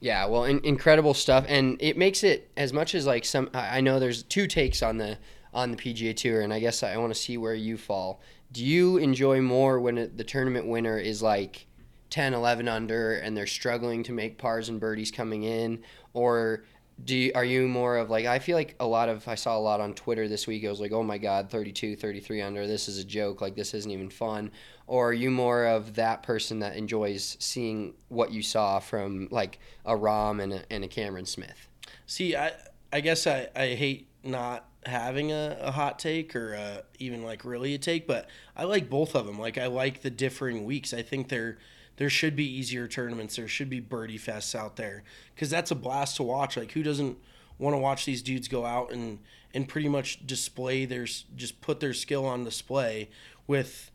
[0.06, 3.50] Yeah, well, in, incredible stuff, and it makes it as much as like some.
[3.52, 5.18] I know there's two takes on the
[5.52, 8.20] on the PGA Tour, and I guess I want to see where you fall.
[8.52, 11.66] Do you enjoy more when it, the tournament winner is like
[12.10, 15.82] 10, 11 under, and they're struggling to make pars and birdies coming in,
[16.14, 16.62] or
[17.04, 19.56] do you, are you more of like I feel like a lot of I saw
[19.56, 20.62] a lot on Twitter this week.
[20.62, 22.66] It was like, oh my god, 32, 33 under.
[22.66, 23.40] This is a joke.
[23.40, 24.50] Like this isn't even fun.
[24.86, 29.58] Or are you more of that person that enjoys seeing what you saw from like
[29.84, 31.68] a Rahm and a, and a Cameron Smith?
[32.06, 32.52] See, I
[32.92, 37.44] I guess I, I hate not having a, a hot take or uh even like
[37.44, 39.38] really a take, but I like both of them.
[39.38, 40.94] Like I like the differing weeks.
[40.94, 41.58] I think there
[41.96, 43.36] there should be easier tournaments.
[43.36, 45.02] There should be birdie fests out there
[45.34, 46.56] because that's a blast to watch.
[46.56, 47.18] Like who doesn't
[47.58, 49.18] want to watch these dudes go out and
[49.54, 53.08] and pretty much display their just put their skill on display
[53.46, 53.90] with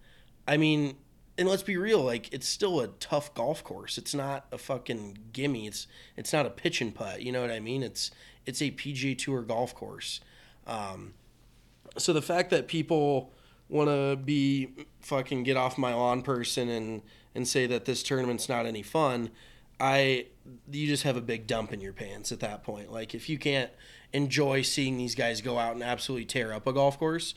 [0.47, 0.95] I mean,
[1.37, 3.97] and let's be real, like it's still a tough golf course.
[3.97, 5.67] It's not a fucking gimme.
[5.67, 5.87] It's
[6.17, 7.21] it's not a pitch and putt.
[7.21, 7.83] You know what I mean?
[7.83, 8.11] It's
[8.45, 10.19] it's a PGA Tour golf course.
[10.67, 11.13] Um,
[11.97, 13.33] so the fact that people
[13.71, 17.01] want to be fucking get off my lawn person and
[17.33, 19.31] and say that this tournament's not any fun,
[19.79, 20.27] I
[20.69, 22.91] you just have a big dump in your pants at that point.
[22.91, 23.71] Like if you can't
[24.13, 27.33] enjoy seeing these guys go out and absolutely tear up a golf course,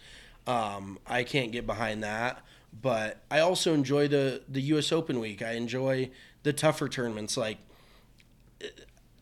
[0.46, 2.42] um, I can't get behind that.
[2.82, 4.90] But I also enjoy the the U.S.
[4.90, 5.42] Open week.
[5.42, 6.10] I enjoy
[6.42, 7.58] the tougher tournaments like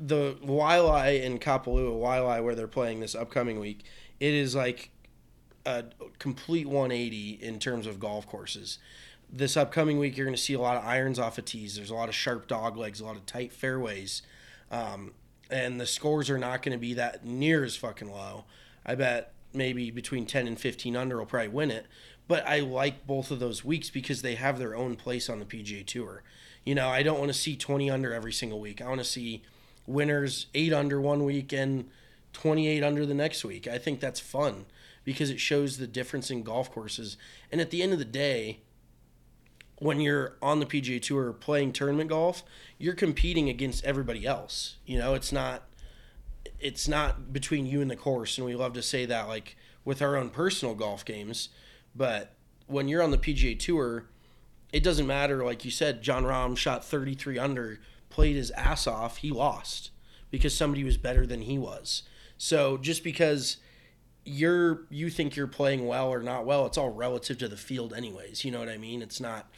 [0.01, 3.85] the Waialae in Kapalua, Waialae, where they're playing this upcoming week.
[4.21, 4.91] It is like
[5.65, 5.85] a
[6.19, 8.79] complete 180 in terms of golf courses.
[9.31, 11.77] This upcoming week, you're going to see a lot of irons off of tees.
[11.77, 14.23] There's a lot of sharp dog legs, a lot of tight fairways,
[14.71, 15.13] um,
[15.51, 18.45] and the scores are not going to be that near as fucking low.
[18.85, 21.87] I bet maybe between 10 and 15 under will probably win it.
[22.29, 25.45] But I like both of those weeks because they have their own place on the
[25.45, 26.23] PGA Tour.
[26.65, 28.81] You know, I don't want to see 20 under every single week.
[28.81, 29.43] I want to see
[29.87, 31.91] winners 8 under one week and
[32.33, 33.67] 28 under the next week.
[33.67, 34.67] I think that's fun
[35.05, 37.17] because it shows the difference in golf courses.
[37.51, 38.61] And at the end of the day,
[39.79, 42.45] when you're on the PGA Tour playing tournament golf,
[42.79, 44.77] you're competing against everybody else.
[44.87, 45.65] You know, it's not
[46.61, 50.01] it's not between you and the course and we love to say that like with
[50.01, 51.49] our own personal golf games,
[51.95, 52.35] but
[52.67, 54.07] when you're on the PGA Tour,
[54.73, 59.19] it doesn't matter like you said Jon Rahm shot 33 under, played his ass off,
[59.19, 59.91] he lost
[60.31, 62.05] because somebody was better than he was.
[62.39, 63.57] So just because
[64.25, 67.93] you're you think you're playing well or not well, it's all relative to the field
[67.93, 68.45] anyways.
[68.45, 69.03] You know what I mean?
[69.03, 69.49] It's not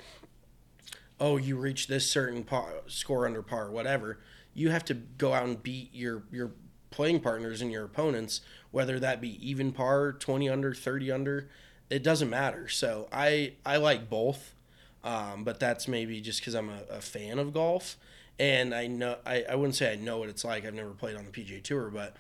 [1.21, 4.19] oh, you reach this certain par, score under par, whatever.
[4.53, 6.53] You have to go out and beat your your
[6.91, 11.49] playing partners and your opponents, whether that be even par, 20 under, 30 under,
[11.91, 12.69] it doesn't matter.
[12.69, 14.55] So I I like both,
[15.03, 17.97] um, but that's maybe just because I'm a, a, fan of golf,
[18.39, 20.65] and I know I, I wouldn't say I know what it's like.
[20.65, 22.17] I've never played on the PGA Tour, but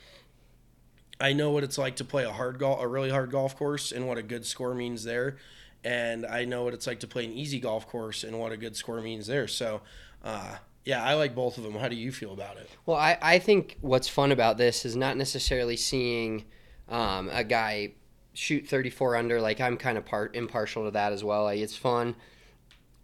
[1.20, 3.92] I know what it's like to play a hard golf, a really hard golf course,
[3.92, 5.36] and what a good score means there.
[5.84, 8.56] And I know what it's like to play an easy golf course and what a
[8.56, 9.46] good score means there.
[9.46, 9.82] So,
[10.24, 11.74] uh, yeah, I like both of them.
[11.74, 12.68] How do you feel about it?
[12.86, 16.44] Well, I, I think what's fun about this is not necessarily seeing
[16.88, 17.92] um, a guy
[18.32, 19.40] shoot 34 under.
[19.40, 21.44] Like I'm kind of part impartial to that as well.
[21.44, 22.16] Like it's fun.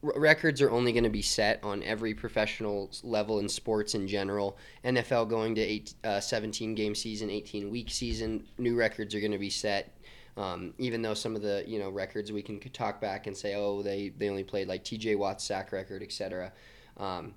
[0.02, 4.06] R- records are only going to be set on every professional level in sports in
[4.08, 4.58] general.
[4.84, 8.46] NFL going to eight, uh, 17 game season, 18 week season.
[8.58, 9.96] New records are going to be set.
[10.36, 13.54] Um, even though some of the you know records we can talk back and say,
[13.54, 15.16] oh, they they only played like T.J.
[15.16, 16.52] Watt's sack record, etc.
[16.96, 17.34] Um,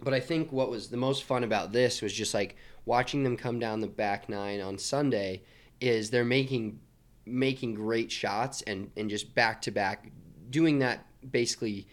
[0.00, 3.36] but I think what was the most fun about this was just like watching them
[3.36, 5.42] come down the back nine on Sunday.
[5.80, 6.78] Is they're making
[7.24, 10.10] making great shots and and just back to back
[10.48, 11.86] doing that basically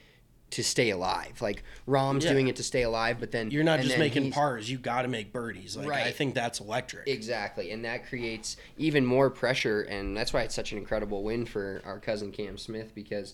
[0.54, 1.42] to stay alive.
[1.42, 2.34] Like Rahm's Yeah.
[2.34, 4.70] doing it to stay alive, but then You're not just making pars.
[4.70, 5.76] You got to make birdies.
[5.76, 7.08] Like I think that's electric.
[7.08, 11.46] Exactly, and that creates even more pressure, and that's why it's such an incredible win
[11.46, 13.34] for our cousin Cam Smith because,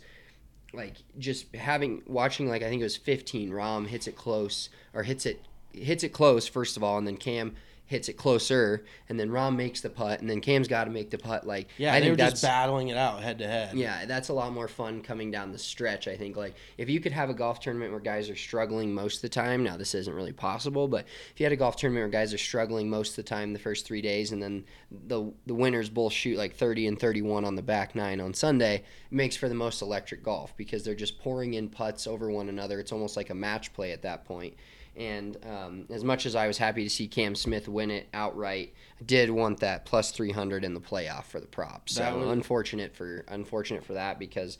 [0.73, 3.51] like, just having watching like I think it was 15.
[3.51, 5.41] Rom hits it close or hits it
[5.73, 7.55] hits it close first of all, and then Cam
[7.89, 11.09] hits it closer, and then Rahm makes the putt, and then Cam's got to make
[11.09, 11.47] the putt.
[11.47, 13.75] Like, yeah, I they were think just battling it out head to head.
[13.75, 16.07] yeah, that's a lot more fun coming down the stretch.
[16.07, 19.15] I think like if you could have a golf tournament where guys are struggling most
[19.15, 19.63] of the time.
[19.63, 22.37] Now this isn't really possible, but if you had a golf tournament where guys are
[22.37, 24.65] struggling most of the time the first three days, and then
[25.07, 28.35] the the winners both shoot like thirty and thirty one on the back nine on
[28.35, 32.29] Sunday, it makes for the most electric golf because they're just pouring in putts over
[32.29, 32.79] one another.
[32.79, 34.53] It's almost like a match play at that point.
[34.95, 38.73] And um, as much as I was happy to see Cam Smith win it outright,
[38.99, 41.89] I did want that plus 300 in the playoff for the prop.
[41.89, 44.57] So was- unfortunate for unfortunate for that because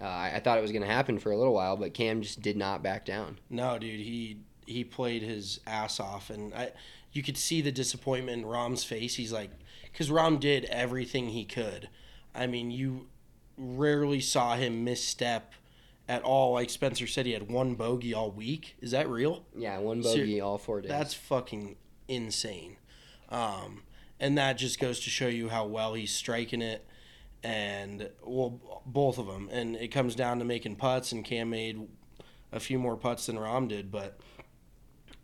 [0.00, 2.22] uh, I I thought it was going to happen for a little while, but Cam
[2.22, 3.38] just did not back down.
[3.50, 6.72] No, dude, he he played his ass off, and I
[7.12, 9.16] you could see the disappointment in Rahm's face.
[9.16, 9.50] He's like,
[9.92, 11.88] because Rom did everything he could.
[12.34, 13.08] I mean, you
[13.58, 15.52] rarely saw him misstep
[16.12, 16.52] at all.
[16.52, 18.76] Like Spencer said, he had one bogey all week.
[18.80, 19.46] Is that real?
[19.56, 20.90] Yeah, one bogey all four days.
[20.90, 22.76] That's fucking insane.
[23.30, 23.82] Um,
[24.20, 26.86] and that just goes to show you how well he's striking it.
[27.42, 29.48] And well, both of them.
[29.50, 31.12] And it comes down to making putts.
[31.12, 31.88] And Cam made
[32.52, 34.20] a few more putts than Rahm did, but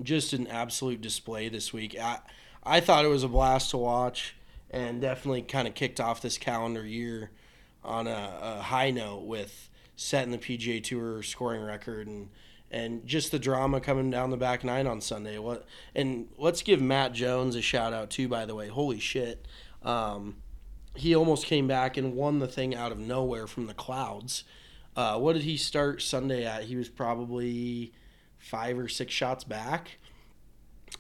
[0.03, 1.98] just an absolute display this week.
[2.01, 2.20] I
[2.64, 4.35] I thought it was a blast to watch,
[4.70, 7.31] and definitely kind of kicked off this calendar year
[7.85, 12.30] on a, a high note with setting the PGA Tour scoring record and
[12.70, 15.38] and just the drama coming down the back nine on Sunday.
[15.38, 18.28] What and let's give Matt Jones a shout out too.
[18.28, 19.46] By the way, holy shit,
[19.82, 20.37] um,
[20.94, 24.44] he almost came back and won the thing out of nowhere from the clouds.
[24.96, 26.64] Uh, what did he start Sunday at?
[26.64, 27.92] He was probably
[28.38, 29.98] five or six shots back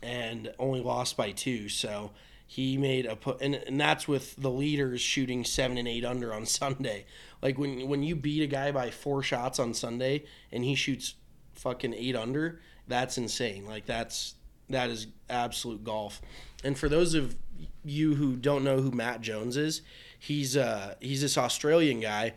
[0.02, 1.68] and only lost by two.
[1.68, 2.10] So
[2.50, 6.32] he made a put, and, and that's with the leaders shooting seven and eight under
[6.32, 7.04] on Sunday.
[7.42, 11.14] Like when when you beat a guy by four shots on Sunday and he shoots
[11.52, 13.66] fucking eight under, that's insane.
[13.66, 14.34] Like that's
[14.70, 16.22] that is absolute golf.
[16.64, 17.36] And for those of
[17.84, 19.82] you who don't know who Matt Jones is,
[20.18, 22.32] he's uh he's this Australian guy.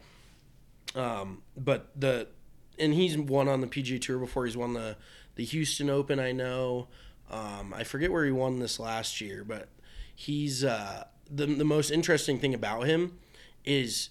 [0.93, 2.27] Um, but the
[2.77, 4.45] and he's won on the PGA Tour before.
[4.45, 4.97] He's won the
[5.35, 6.19] the Houston Open.
[6.19, 6.89] I know.
[7.31, 9.69] Um, I forget where he won this last year, but
[10.25, 13.17] he's uh, the the most interesting thing about him
[13.65, 14.09] is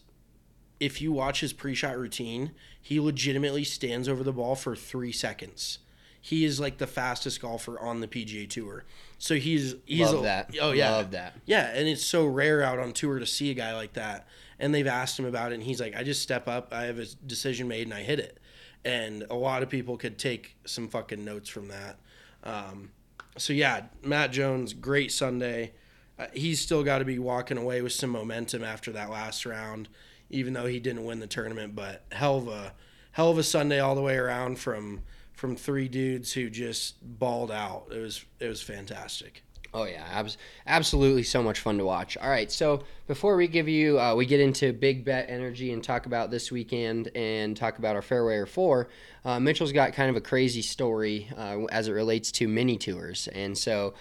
[0.78, 5.78] if you watch his pre-shot routine, he legitimately stands over the ball for three seconds.
[6.22, 8.84] He is like the fastest golfer on the PGA Tour.
[9.18, 10.50] So he's he's Love a- that.
[10.60, 11.34] Oh yeah, Love that.
[11.46, 14.26] yeah, and it's so rare out on tour to see a guy like that.
[14.58, 16.72] And they've asked him about it, and he's like, "I just step up.
[16.72, 18.38] I have a decision made, and I hit it."
[18.84, 21.98] And a lot of people could take some fucking notes from that.
[22.44, 22.90] Um,
[23.38, 25.72] so yeah, Matt Jones, great Sunday.
[26.20, 29.88] Uh, he's still got to be walking away with some momentum after that last round,
[30.28, 31.74] even though he didn't win the tournament.
[31.74, 32.74] But hell of a
[33.12, 35.00] hell of a Sunday all the way around from
[35.32, 37.86] from three dudes who just balled out.
[37.90, 39.42] It was it was fantastic.
[39.72, 42.16] Oh yeah, abs- absolutely so much fun to watch.
[42.16, 45.82] All right, so before we give you, uh, we get into big bet energy and
[45.82, 48.88] talk about this weekend and talk about our fairway or four.
[49.24, 53.28] Uh, Mitchell's got kind of a crazy story uh, as it relates to mini tours,
[53.28, 53.94] and so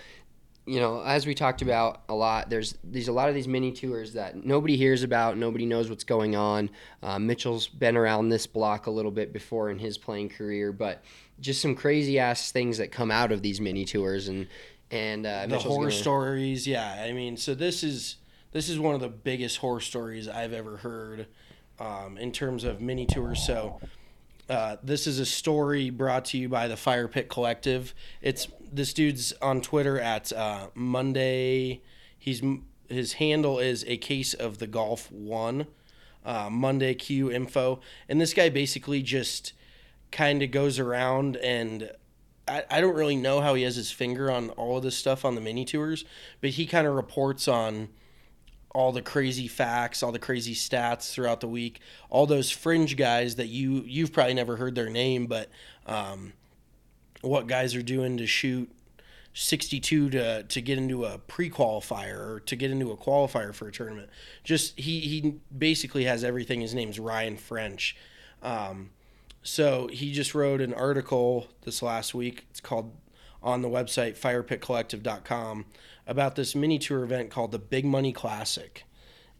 [0.69, 3.71] you know, as we talked about a lot, there's there's a lot of these mini
[3.71, 6.69] tours that nobody hears about, nobody knows what's going on.
[7.01, 11.03] Uh, Mitchell's been around this block a little bit before in his playing career, but
[11.39, 14.47] just some crazy ass things that come out of these mini tours, and
[14.91, 16.67] and uh, the Mitchell's horror gonna- stories.
[16.67, 18.17] Yeah, I mean, so this is
[18.51, 21.25] this is one of the biggest horror stories I've ever heard
[21.79, 23.41] um, in terms of mini tours.
[23.41, 23.79] So.
[24.49, 27.93] Uh, this is a story brought to you by the Fire Pit Collective.
[28.19, 31.83] It's this dude's on Twitter at uh, Monday.
[32.17, 32.41] He's
[32.87, 35.67] his handle is a case of the Golf One,
[36.25, 39.53] uh, Monday Q info, and this guy basically just
[40.11, 41.91] kind of goes around and
[42.47, 45.23] I, I don't really know how he has his finger on all of this stuff
[45.23, 46.03] on the mini tours,
[46.41, 47.89] but he kind of reports on
[48.71, 53.35] all the crazy facts, all the crazy stats throughout the week, all those fringe guys
[53.35, 55.49] that you you've probably never heard their name, but
[55.85, 56.33] um,
[57.21, 58.71] what guys are doing to shoot
[59.33, 63.71] 62 to to get into a pre-qualifier or to get into a qualifier for a
[63.71, 64.09] tournament.
[64.43, 66.61] Just he he basically has everything.
[66.61, 67.95] His name's Ryan French.
[68.41, 68.91] Um,
[69.41, 72.45] so he just wrote an article this last week.
[72.49, 72.93] It's called
[73.41, 75.65] on the website firepitcollective.com
[76.09, 78.83] about this mini tour event called the Big Money Classic.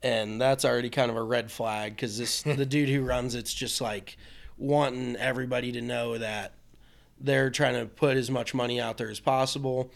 [0.03, 3.53] And that's already kind of a red flag because this the dude who runs it's
[3.53, 4.15] just like
[4.57, 6.53] wanting everybody to know that
[7.19, 9.91] they're trying to put as much money out there as possible.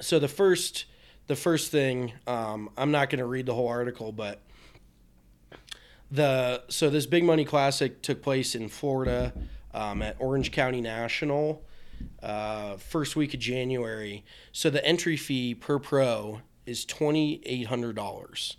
[0.00, 0.86] So the first
[1.26, 4.40] the first thing um, I'm not going to read the whole article, but
[6.10, 9.34] the so this big money classic took place in Florida
[9.74, 11.62] um, at Orange County National
[12.22, 14.24] uh, first week of January.
[14.52, 18.56] So the entry fee per pro is twenty eight hundred dollars.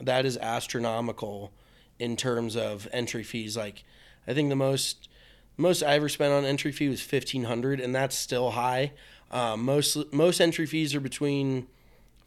[0.00, 1.52] That is astronomical
[1.98, 3.56] in terms of entry fees.
[3.56, 3.84] Like
[4.26, 5.08] I think the most
[5.56, 8.92] most I ever spent on entry fee was fifteen hundred, and that's still high.
[9.30, 11.68] Um, most most entry fees are between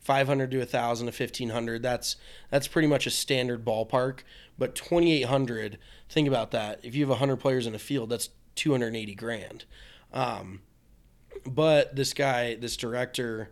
[0.04, 2.18] 500 to 1000 to 1500 that's
[2.50, 4.20] that's pretty much a standard ballpark
[4.58, 5.78] but 2800
[6.10, 9.66] think about that if you have 100 players in a field that's 280 grand
[10.14, 10.62] um,
[11.46, 13.50] but this guy this director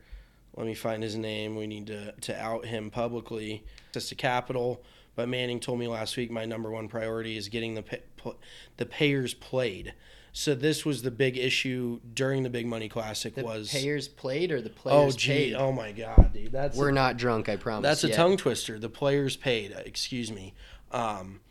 [0.55, 4.81] let me find his name we need to, to out him publicly access to capital
[5.15, 8.37] but manning told me last week my number one priority is getting the pay, pl-
[8.77, 9.93] the payers played
[10.33, 14.51] so this was the big issue during the big money classic The was payers played
[14.53, 15.13] or the players.
[15.15, 15.53] oh gee paid?
[15.55, 17.83] oh my god dude that's We're not drunk, I promise.
[17.83, 18.79] that's a tongue twister.
[18.79, 19.71] The players paid.
[19.85, 20.53] Excuse me.
[20.93, 21.41] Um,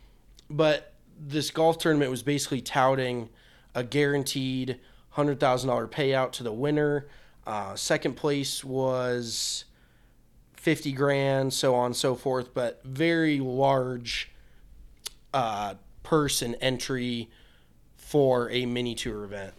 [0.49, 3.29] but this golf tournament was basically touting
[3.75, 4.79] a guaranteed
[5.11, 7.07] hundred thousand dollar payout to the winner.
[7.45, 9.65] Uh, second place was
[10.53, 12.53] fifty grand, so on and so forth.
[12.53, 14.31] But very large
[15.33, 17.29] uh, person entry
[17.95, 19.53] for a mini tour event.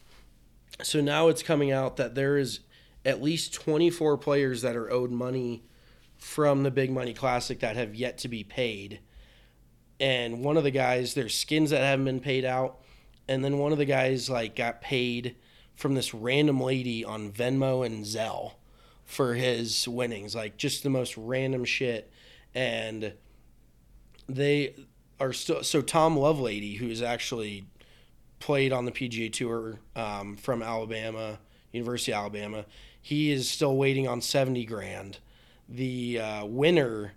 [0.83, 2.61] So now it's coming out that there is
[3.05, 5.63] at least 24 players that are owed money
[6.17, 9.01] from the Big Money Classic that have yet to be paid.
[9.99, 12.82] And one of the guys, there's skins that haven't been paid out.
[13.33, 15.37] And then one of the guys like got paid
[15.75, 18.53] from this random lady on Venmo and Zelle
[19.07, 22.13] for his winnings, like just the most random shit.
[22.55, 23.15] And
[24.29, 24.75] they
[25.19, 27.65] are still so Tom Lovelady, who is actually
[28.39, 31.39] played on the PGA Tour um, from Alabama,
[31.73, 32.67] University of Alabama.
[33.01, 35.21] He is still waiting on seventy grand.
[35.71, 37.15] The uh, winner,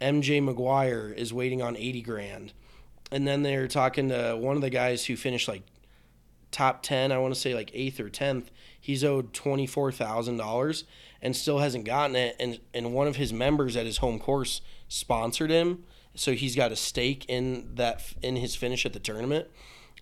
[0.00, 2.54] MJ McGuire, is waiting on eighty grand.
[3.10, 5.62] And then they're talking to one of the guys who finished like
[6.50, 7.12] top ten.
[7.12, 8.50] I want to say like eighth or tenth.
[8.80, 10.84] He's owed twenty four thousand dollars
[11.20, 12.36] and still hasn't gotten it.
[12.38, 15.84] And and one of his members at his home course sponsored him,
[16.14, 19.48] so he's got a stake in that in his finish at the tournament.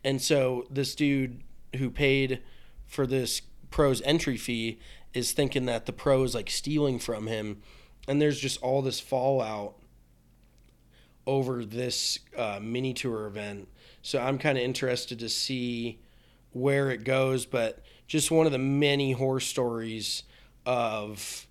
[0.04, 1.42] And so this dude
[1.76, 2.42] who paid
[2.86, 4.78] for this pro's entry fee
[5.14, 7.62] is thinking that the pro is like stealing from him.
[8.06, 9.74] And there's just all this fallout
[11.26, 13.68] over this uh, mini tour event.
[14.02, 15.98] So I'm kind of interested to see
[16.52, 20.22] where it goes, but just one of the many horror stories
[20.64, 21.46] of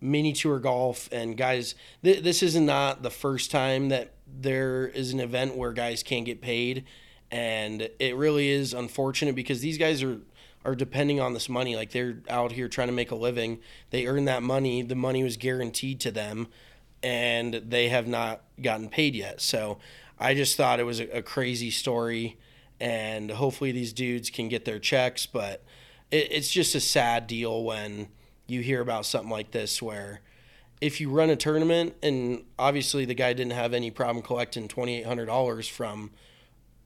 [0.00, 1.08] mini tour golf.
[1.12, 5.72] And guys th- this is not the first time that there is an event where
[5.72, 6.84] guys can't get paid.
[7.30, 10.20] And it really is unfortunate because these guys are
[10.64, 11.76] are depending on this money.
[11.76, 13.60] Like they're out here trying to make a living.
[13.90, 14.82] They earn that money.
[14.82, 16.48] The money was guaranteed to them
[17.02, 19.40] and they have not gotten paid yet.
[19.40, 19.78] So
[20.18, 22.38] i just thought it was a, a crazy story
[22.80, 25.62] and hopefully these dudes can get their checks but
[26.10, 28.08] it, it's just a sad deal when
[28.46, 30.20] you hear about something like this where
[30.80, 35.70] if you run a tournament and obviously the guy didn't have any problem collecting $2800
[35.70, 36.10] from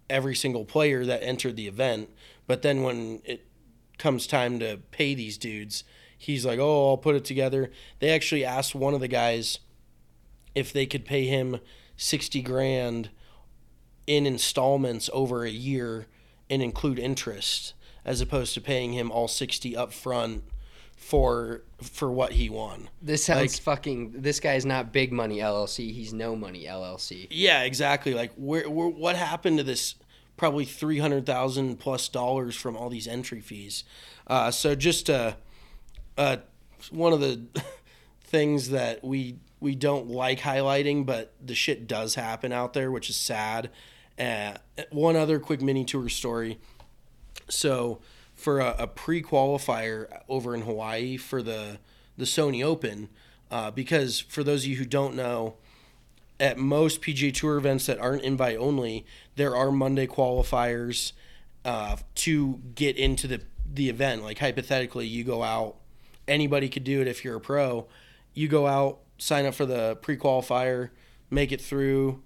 [0.09, 2.09] every single player that entered the event
[2.47, 3.47] but then when it
[3.99, 5.85] comes time to pay these dudes
[6.17, 7.71] he's like oh i'll put it together.
[7.99, 9.59] They actually asked one of the guys
[10.55, 11.61] if they could pay him
[11.97, 13.11] 60 grand
[14.07, 16.07] in installments over a year
[16.49, 17.75] and include interest
[18.05, 20.43] as opposed to paying him all 60 up front
[20.97, 22.91] for for what he won.
[23.01, 24.13] This sounds fucking.
[24.21, 25.93] This guy's not big money LLC.
[25.93, 27.27] He's no money LLC.
[27.31, 28.13] Yeah, exactly.
[28.13, 29.95] Like where, where what happened to this
[30.37, 33.85] probably 300,000 plus dollars from all these entry fees.
[34.27, 35.35] Uh, so just uh,
[36.17, 36.39] uh,
[36.91, 37.41] one of the
[38.25, 43.11] things that we we don't like highlighting, but the shit does happen out there, which
[43.11, 43.71] is sad.
[44.19, 44.55] Uh,
[44.91, 46.59] one other quick mini tour story.
[47.49, 48.01] So
[48.35, 51.79] for a, a pre-qualifier over in Hawaii for the
[52.17, 53.09] the Sony Open,
[53.51, 55.55] uh, because for those of you who don't know,
[56.39, 59.07] at most PGA Tour events that aren't invite only,
[59.37, 61.13] there are Monday qualifiers
[61.65, 63.43] uh, to get into the
[63.73, 64.23] the event.
[64.23, 65.77] Like hypothetically, you go out,
[66.27, 67.87] anybody could do it if you're a pro.
[68.35, 70.91] You go out, sign up for the pre qualifier,
[71.31, 72.23] make it through,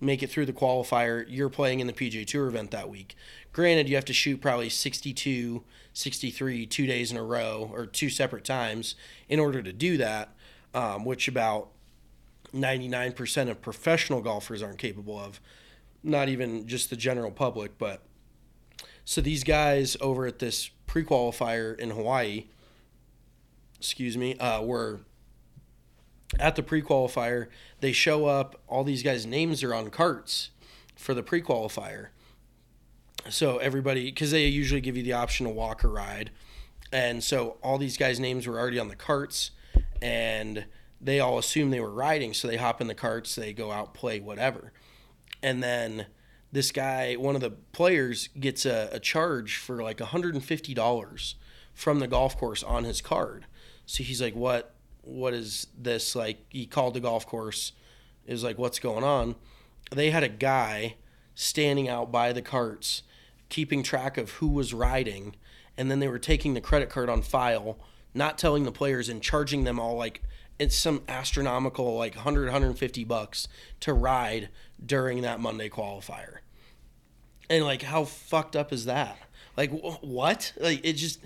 [0.00, 1.24] make it through the qualifier.
[1.28, 3.16] You're playing in the PGA Tour event that week.
[3.52, 5.64] Granted, you have to shoot probably 62,
[5.94, 8.94] 63, two days in a row or two separate times
[9.28, 10.34] in order to do that,
[10.74, 11.70] um, which about
[12.54, 15.40] 99% of professional golfers aren't capable of.
[16.02, 18.02] Not even just the general public, but
[19.04, 22.44] so these guys over at this pre-qualifier in Hawaii,
[23.78, 25.00] excuse me, uh, were
[26.38, 27.48] at the pre-qualifier.
[27.80, 28.60] They show up.
[28.68, 30.50] All these guys' names are on carts
[30.96, 32.08] for the pre-qualifier.
[33.28, 36.30] So everybody, because they usually give you the option to walk or ride,
[36.92, 39.50] and so all these guys' names were already on the carts,
[40.00, 40.66] and
[41.00, 43.94] they all assume they were riding, so they hop in the carts, they go out,
[43.94, 44.72] play, whatever.
[45.42, 46.06] And then
[46.52, 51.34] this guy, one of the players, gets a, a charge for like $150
[51.74, 53.46] from the golf course on his card.
[53.84, 54.75] So he's like, What
[55.06, 56.14] what is this?
[56.14, 57.72] Like he called the golf course,
[58.26, 59.36] is like, What's going on?
[59.90, 60.96] They had a guy
[61.34, 63.02] standing out by the carts,
[63.48, 65.36] keeping track of who was riding,
[65.76, 67.78] and then they were taking the credit card on file,
[68.14, 70.22] not telling the players and charging them all like
[70.58, 73.46] it's some astronomical like 100 150 bucks
[73.80, 74.48] to ride
[74.84, 76.38] during that monday qualifier
[77.50, 79.18] and like how fucked up is that
[79.56, 81.20] like what like it just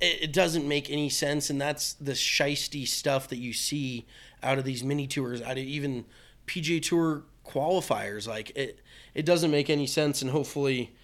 [0.00, 4.06] it, it doesn't make any sense and that's the shisty stuff that you see
[4.42, 6.04] out of these mini tours out of even
[6.46, 8.80] pga tour qualifiers like it
[9.14, 10.94] it doesn't make any sense and hopefully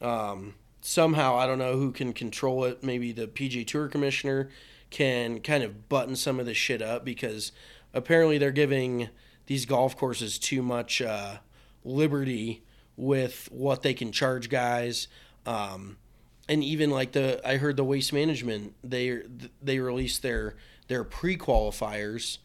[0.00, 4.50] um, somehow i don't know who can control it maybe the pga tour commissioner
[4.90, 7.52] can kind of button some of this shit up because
[7.92, 9.08] apparently they're giving
[9.46, 11.36] these golf courses too much uh,
[11.84, 12.62] liberty
[12.96, 15.08] with what they can charge guys.
[15.46, 15.96] Um,
[16.48, 19.22] and even like the, I heard the waste management they
[19.62, 20.56] they released their
[20.88, 22.38] their pre qualifiers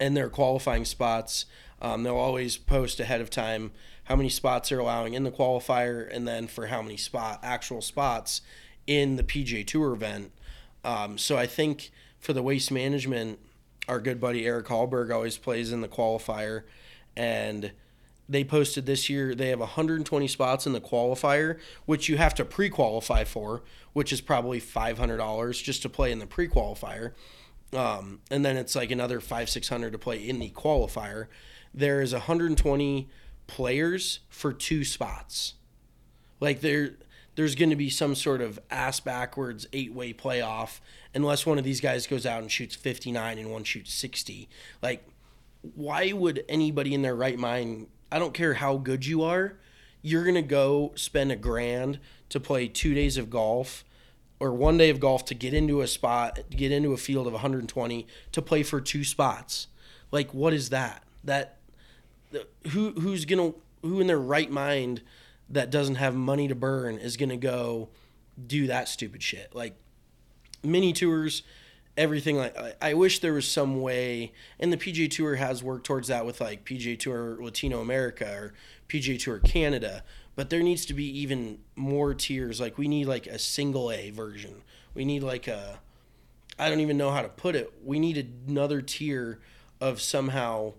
[0.00, 1.46] and their qualifying spots.
[1.80, 3.72] Um, they'll always post ahead of time
[4.04, 7.82] how many spots they're allowing in the qualifier, and then for how many spot actual
[7.82, 8.40] spots
[8.86, 10.32] in the PGA Tour event.
[10.84, 13.38] Um, so I think for the waste management,
[13.88, 16.62] our good buddy Eric Hallberg always plays in the qualifier,
[17.16, 17.72] and
[18.32, 22.44] they posted this year they have 120 spots in the qualifier, which you have to
[22.44, 23.62] pre-qualify for,
[23.92, 27.12] which is probably $500 just to play in the pre-qualifier.
[27.72, 31.28] Um, and then it's like another five six hundred to play in the qualifier.
[31.72, 33.08] There is 120
[33.46, 35.54] players for two spots.
[36.38, 36.96] Like there,
[37.34, 40.80] there's going to be some sort of ass backwards eight way playoff
[41.14, 44.48] unless one of these guys goes out and shoots 59 and one shoots 60.
[44.82, 45.06] Like,
[45.74, 49.54] why would anybody in their right mind, I don't care how good you are,
[50.02, 51.98] you're to go spend a grand
[52.28, 53.84] to play two days of golf
[54.38, 57.32] or one day of golf to get into a spot, get into a field of
[57.32, 59.68] 120 to play for two spots.
[60.10, 61.04] Like, what is that?
[61.24, 61.56] That,
[62.72, 65.02] who, who's to, who in their right mind
[65.48, 67.88] that doesn't have money to burn is to go
[68.46, 69.54] do that stupid shit.
[69.54, 69.76] Like
[70.62, 71.42] mini tours,
[71.96, 76.08] everything like I, wish there was some way and the PGA Tour has worked towards
[76.08, 78.54] that with like PGA Tour Latino America or
[78.88, 80.02] PGA Tour Canada,
[80.34, 82.60] but there needs to be even more tiers.
[82.60, 84.62] Like we need like a single A version.
[84.94, 85.80] We need like a
[86.58, 87.72] I don't even know how to put it.
[87.84, 89.40] We need another tier
[89.80, 90.74] of somehow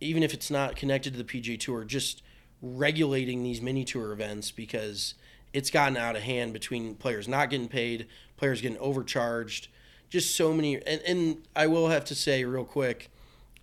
[0.00, 2.22] even if it's not connected to the PGA Tour, just
[2.62, 5.14] regulating these mini tour events because
[5.52, 9.68] it's gotten out of hand between players not getting paid, players getting overcharged,
[10.10, 10.76] just so many.
[10.86, 13.10] And, and I will have to say, real quick,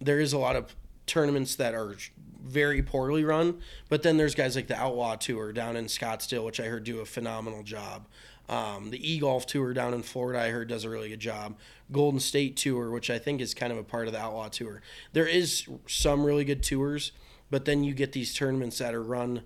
[0.01, 0.75] there is a lot of
[1.05, 1.95] tournaments that are
[2.43, 6.59] very poorly run, but then there's guys like the Outlaw Tour down in Scottsdale, which
[6.59, 8.07] I heard do a phenomenal job.
[8.49, 11.57] Um, the E Golf Tour down in Florida, I heard does a really good job.
[11.91, 14.81] Golden State Tour, which I think is kind of a part of the Outlaw Tour.
[15.11, 17.11] There is some really good tours
[17.49, 19.41] but then you get these tournaments that are run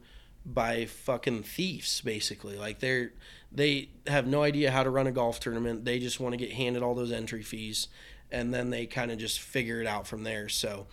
[0.46, 2.58] by fucking thieves basically.
[2.58, 3.14] Like they're
[3.52, 5.86] they have no idea how to run a golf tournament.
[5.86, 7.88] They just want to get handed all those entry fees
[8.32, 10.48] and then they kind of just figure it out from there.
[10.48, 10.88] So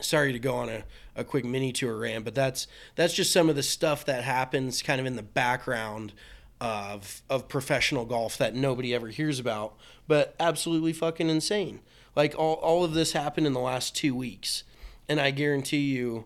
[0.00, 0.84] sorry to go on a,
[1.16, 4.82] a quick mini tour rant, but that's that's just some of the stuff that happens
[4.82, 6.12] kind of in the background
[6.60, 9.74] of of professional golf that nobody ever hears about,
[10.06, 11.80] but absolutely fucking insane.
[12.16, 14.62] Like all, all of this happened in the last two weeks.
[15.08, 16.24] And I guarantee you,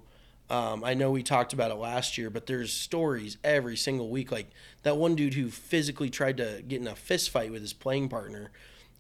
[0.51, 4.33] um, I know we talked about it last year, but there's stories every single week.
[4.33, 4.51] Like
[4.83, 8.09] that one dude who physically tried to get in a fist fight with his playing
[8.09, 8.51] partner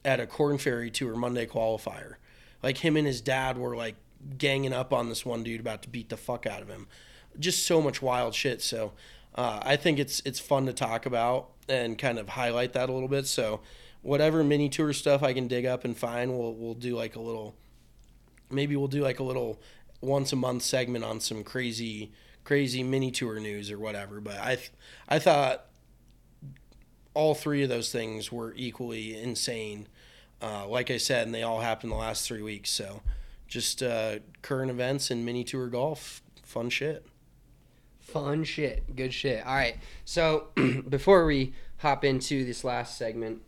[0.05, 2.15] at a Corn Ferry Tour Monday qualifier.
[2.63, 3.97] Like him and his dad were like
[4.37, 6.87] ganging up on this one dude about to beat the fuck out of him.
[7.39, 8.61] Just so much wild shit.
[8.61, 8.93] So
[9.35, 12.93] uh, I think it's it's fun to talk about and kind of highlight that a
[12.93, 13.27] little bit.
[13.27, 13.61] So
[14.03, 17.21] whatever mini tour stuff I can dig up and find, we'll we'll do like a
[17.21, 17.55] little.
[18.51, 19.61] Maybe we'll do like a little
[20.01, 22.13] once a month segment on some crazy
[22.45, 24.21] crazy mini tour news or whatever.
[24.21, 24.71] But I th-
[25.09, 25.67] I thought
[27.15, 29.89] all three of those things were equally insane.
[30.41, 32.71] Uh, like I said, and they all happened the last three weeks.
[32.71, 33.03] So
[33.49, 37.05] just uh, current events and mini tour golf, fun shit.
[38.01, 38.97] Fun shit.
[38.97, 39.45] Good shit.
[39.45, 39.77] All right.
[40.05, 40.49] So
[40.89, 43.43] before we hop into this last segment,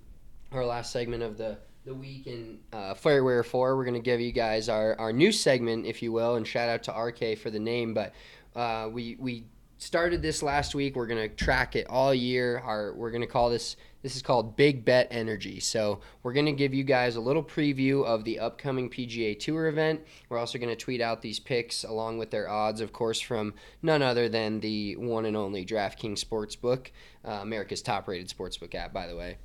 [0.52, 3.76] our last segment of the the week in uh, Fireware 4.
[3.76, 6.68] We're going to give you guys our, our new segment, if you will, and shout
[6.68, 7.94] out to RK for the name.
[7.94, 8.12] But
[8.54, 9.44] uh, we, we
[9.78, 10.94] started this last week.
[10.94, 12.58] We're going to track it all year.
[12.58, 15.58] Our, we're going to call this, this is called Big Bet Energy.
[15.58, 19.68] So we're going to give you guys a little preview of the upcoming PGA Tour
[19.68, 20.00] event.
[20.28, 23.54] We're also going to tweet out these picks along with their odds, of course, from
[23.80, 26.88] none other than the one and only DraftKings Sportsbook,
[27.24, 29.38] uh, America's top rated sportsbook app, by the way.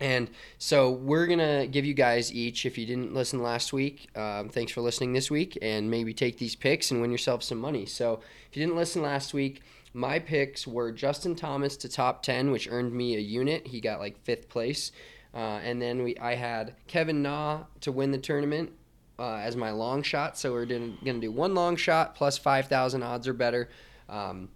[0.00, 0.28] And
[0.58, 2.66] so we're gonna give you guys each.
[2.66, 6.38] If you didn't listen last week, um, thanks for listening this week, and maybe take
[6.38, 7.86] these picks and win yourself some money.
[7.86, 8.20] So
[8.50, 12.68] if you didn't listen last week, my picks were Justin Thomas to top ten, which
[12.68, 13.68] earned me a unit.
[13.68, 14.90] He got like fifth place,
[15.32, 18.72] uh, and then we I had Kevin Na to win the tournament
[19.18, 20.36] uh, as my long shot.
[20.36, 23.70] So we're gonna, gonna do one long shot plus five thousand odds or better.
[24.08, 24.48] Um,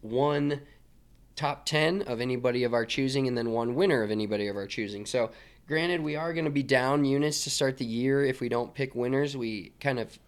[0.00, 0.62] one
[1.36, 4.66] top 10 of anybody of our choosing and then one winner of anybody of our
[4.66, 5.06] choosing.
[5.06, 5.30] So,
[5.66, 8.74] granted, we are going to be down units to start the year if we don't
[8.74, 9.36] pick winners.
[9.36, 10.18] We kind of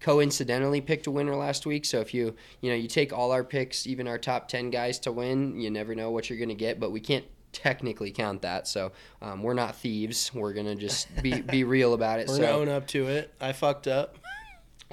[0.00, 1.84] coincidentally picked a winner last week.
[1.86, 4.98] So if you, you know, you take all our picks, even our top 10 guys
[5.00, 8.42] to win, you never know what you're going to get, but we can't technically count
[8.42, 8.68] that.
[8.68, 8.92] So
[9.22, 10.34] um, we're not thieves.
[10.34, 12.28] We're going to just be, be real about it.
[12.28, 13.32] We're so, gonna own up to it.
[13.40, 14.18] I fucked up.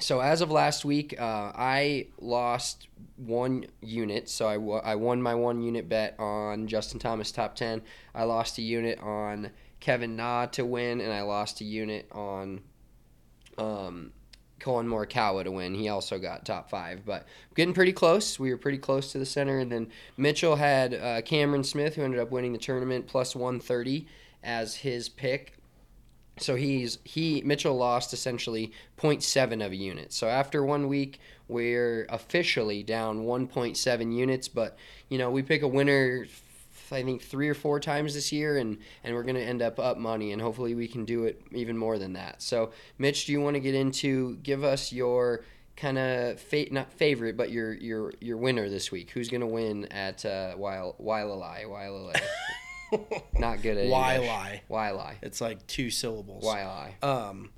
[0.00, 4.28] So as of last week, uh, I lost one unit.
[4.28, 7.82] So I, w- I won my one unit bet on Justin Thomas top 10.
[8.14, 12.62] I lost a unit on Kevin Na to win, and I lost a unit on
[13.58, 14.12] um,
[14.60, 15.74] Collin Morikawa to win.
[15.74, 18.38] He also got top five, but getting pretty close.
[18.38, 19.58] We were pretty close to the center.
[19.58, 24.06] And then Mitchell had uh, Cameron Smith, who ended up winning the tournament, plus 130
[24.42, 25.58] as his pick.
[26.38, 30.12] So he's he Mitchell lost essentially 0.7 of a unit.
[30.12, 34.48] So after one week, we're officially down 1.7 units.
[34.48, 34.76] But
[35.08, 36.26] you know we pick a winner,
[36.90, 39.98] I think three or four times this year, and and we're gonna end up up
[39.98, 42.40] money, and hopefully we can do it even more than that.
[42.42, 45.44] So Mitch, do you want to get into give us your
[45.76, 49.10] kind of fa- not favorite, but your your your winner this week?
[49.10, 52.12] Who's gonna win at uh, While While While
[53.38, 54.28] Not good at Why English.
[54.30, 54.62] lie?
[54.68, 55.16] Why lie?
[55.22, 56.44] It's like two syllables.
[56.44, 56.96] Why lie?
[57.02, 57.50] Um,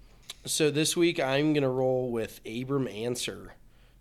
[0.45, 3.55] so this week I'm gonna roll with Abram Ancer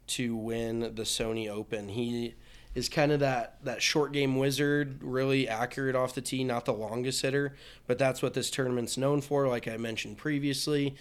[0.07, 1.89] to win the Sony Open.
[1.89, 2.35] He
[2.75, 6.73] is kind of that that short game wizard, really accurate off the tee, not the
[6.73, 7.55] longest hitter,
[7.87, 9.47] but that's what this tournament's known for.
[9.47, 10.95] Like I mentioned previously,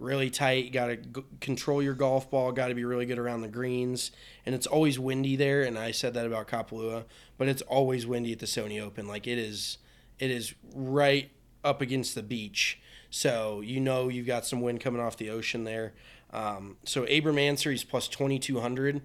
[0.00, 0.72] really tight.
[0.72, 2.52] Got to g- control your golf ball.
[2.52, 4.10] Got to be really good around the greens,
[4.46, 5.62] and it's always windy there.
[5.62, 7.04] And I said that about Kapalua,
[7.38, 9.06] but it's always windy at the Sony Open.
[9.06, 9.78] Like it is,
[10.18, 11.30] it is right
[11.64, 12.80] up against the beach,
[13.10, 15.92] so you know you've got some wind coming off the ocean there.
[16.32, 19.02] Um, so Abram Ancer, he's plus twenty two hundred,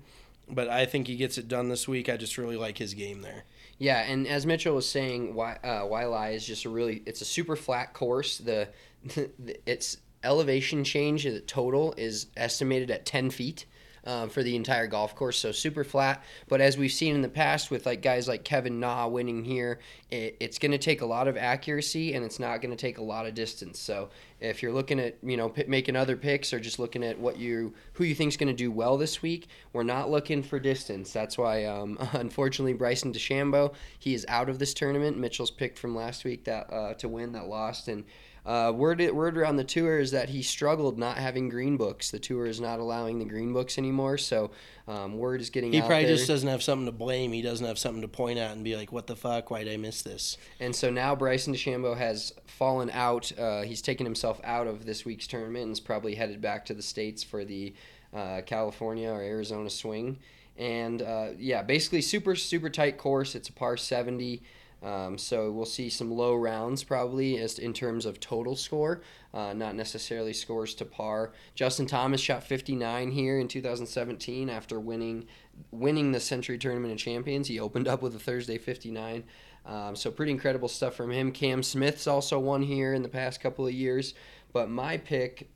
[0.49, 2.09] but I think he gets it done this week.
[2.09, 3.45] I just really like his game there.
[3.77, 7.25] Yeah, and as Mitchell was saying, why uh, Waialae is just a really it's a
[7.25, 8.37] super flat course.
[8.37, 8.69] The,
[9.03, 13.65] the its elevation change the total is estimated at ten feet.
[14.07, 16.23] Um, for the entire golf course, so super flat.
[16.47, 19.79] But as we've seen in the past with like guys like Kevin Na winning here,
[20.11, 22.99] it, it's going to take a lot of accuracy and it's not going to take
[22.99, 23.79] a lot of distance.
[23.79, 24.09] So
[24.39, 27.37] if you're looking at you know p- making other picks or just looking at what
[27.37, 31.11] you who you think's going to do well this week, we're not looking for distance.
[31.11, 35.17] That's why um, unfortunately Bryson DeChambeau he is out of this tournament.
[35.17, 38.03] Mitchell's picked from last week that uh, to win that lost and.
[38.45, 42.11] Uh, word word around the tour is that he struggled not having green books.
[42.11, 44.51] The tour is not allowing the green books anymore, so
[44.87, 46.15] um, word is getting He probably there.
[46.15, 47.31] just doesn't have something to blame.
[47.31, 49.49] He doesn't have something to point at and be like, "What the fuck?
[49.49, 53.31] Why did I miss this?" And so now Bryson DeChambeau has fallen out.
[53.37, 56.75] Uh, he's taken himself out of this week's tournament and is probably headed back to
[56.75, 57.73] the States for the
[58.13, 60.19] uh, California or Arizona swing.
[60.57, 63.35] And uh, yeah, basically super, super tight course.
[63.35, 64.41] It's a par 70.
[64.85, 69.01] Um, so we'll see some low rounds probably as in terms of total score,
[69.33, 71.33] uh, not necessarily scores to par.
[71.55, 75.25] Justin Thomas shot 59 here in 2017 after winning
[75.71, 77.47] winning the Sentry Tournament of Champions.
[77.47, 79.23] He opened up with a Thursday 59.
[79.65, 81.31] Um, so pretty incredible stuff from him.
[81.31, 84.13] Cam Smith's also won here in the past couple of years.
[84.53, 85.49] But my pick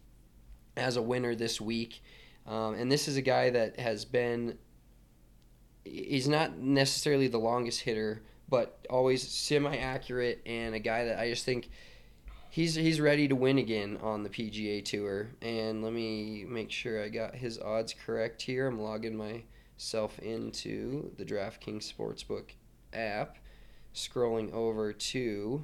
[0.75, 2.01] as a winner this week,
[2.47, 4.57] um, and this is a guy that has been.
[5.85, 11.45] He's not necessarily the longest hitter, but always semi-accurate and a guy that I just
[11.45, 11.69] think
[12.49, 15.29] he's he's ready to win again on the PGA Tour.
[15.41, 18.67] And let me make sure I got his odds correct here.
[18.67, 22.51] I'm logging myself into the DraftKings Sportsbook
[22.93, 23.37] app,
[23.93, 25.63] scrolling over to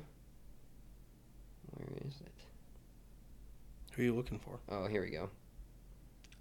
[1.71, 2.31] where is it?
[3.93, 4.59] Who are you looking for?
[4.69, 5.29] Oh, here we go.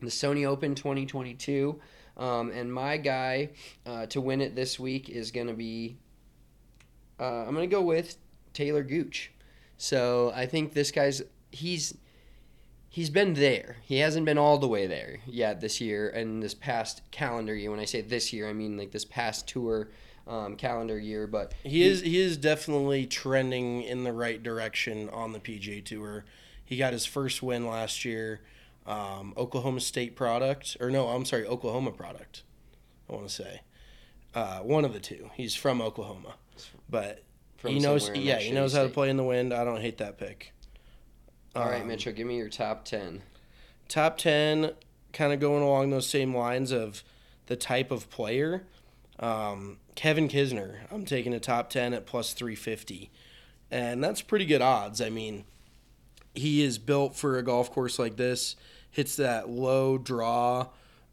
[0.01, 1.81] The Sony Open 2022.
[2.17, 3.51] Um, and my guy
[3.87, 5.97] uh, to win it this week is going to be.
[7.19, 8.17] Uh, I'm to go with
[8.53, 9.33] Taylor Gooch.
[9.77, 11.97] So I think this guy's he's
[12.89, 13.77] he's been there.
[13.83, 17.71] He hasn't been all the way there yet this year and this past calendar year.
[17.71, 19.89] When I say this year, I mean like this past tour
[20.27, 21.27] um, calendar year.
[21.27, 26.25] But He is he is definitely trending in the right direction on the PGA Tour.
[26.65, 28.41] He got his first win last year,
[28.87, 32.43] um, Oklahoma State product, or no, I'm sorry, Oklahoma product.
[33.09, 33.61] I want to say
[34.35, 35.31] uh, one of the two.
[35.35, 36.37] He's from Oklahoma,
[36.95, 37.23] but
[37.71, 38.11] he knows.
[38.15, 39.53] Yeah, he knows how to play in the wind.
[39.53, 40.53] I don't hate that pick.
[41.57, 43.23] all right, Um, Mitchell, give me your top ten.
[43.89, 44.71] top 10
[45.13, 47.03] kind of going along those same lines of
[47.47, 48.65] the type of player
[49.21, 53.11] um, kevin kisner i'm taking a top 10 at plus 350
[53.71, 55.45] and that's pretty good odds i mean
[56.35, 58.57] he is built for a golf course like this
[58.91, 60.67] hits that low draw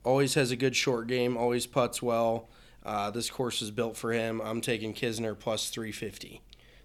[0.03, 2.49] always has a good short game always puts well
[2.85, 6.41] uh, this course is built for him i'm taking kisner plus 350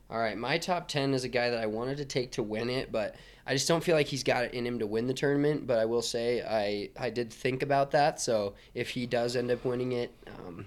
[0.09, 2.71] All right, my top 10 is a guy that I wanted to take to win
[2.71, 5.15] it, but I just don't feel like he's got it in him to win the
[5.15, 5.67] tournament.
[5.67, 8.21] But I will say I, I did think about that.
[8.21, 10.67] So if he does end up winning it, um,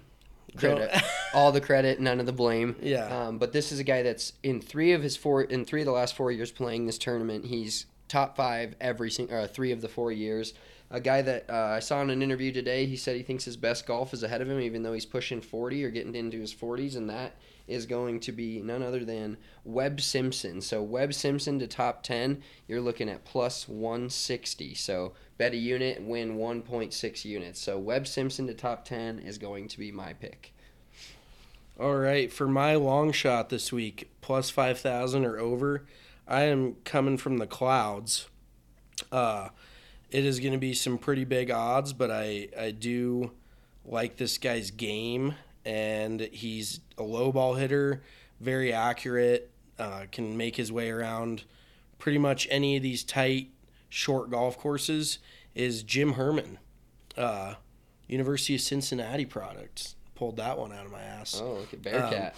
[0.58, 0.92] credit,
[1.34, 2.76] all the credit, none of the blame.
[2.82, 3.06] Yeah.
[3.06, 5.86] Um, but this is a guy that's in three of his four, in three of
[5.86, 9.80] the last four years playing this tournament, he's top five every single, or three of
[9.80, 10.54] the four years.
[10.92, 13.58] A guy that uh, I saw in an interview today, he said he thinks his
[13.58, 16.54] best golf is ahead of him, even though he's pushing 40 or getting into his
[16.54, 17.36] 40s, and that
[17.68, 20.62] is going to be none other than Webb Simpson.
[20.62, 24.74] So Webb Simpson to top 10, you're looking at plus 160.
[24.74, 27.62] So bet a unit, win 1.6 units.
[27.62, 30.54] So Webb Simpson to top 10 is going to be my pick.
[31.80, 35.86] All right, for my long shot this week, plus 5,000 or over,
[36.28, 38.28] I am coming from the clouds.
[39.12, 39.50] Uh,
[40.12, 43.32] it is going to be some pretty big odds, but I, I do
[43.86, 45.36] like this guy's game,
[45.66, 48.01] and he's a low ball hitter,
[48.39, 51.43] very accurate, uh, can make his way around
[51.97, 53.49] pretty much any of these tight,
[53.89, 55.20] short golf courses.
[55.55, 56.60] Is Jim Herman,
[57.18, 57.55] uh,
[58.07, 59.95] University of Cincinnati product.
[60.16, 61.39] Pulled that one out of my ass.
[61.41, 62.36] Oh, look at Bearcat.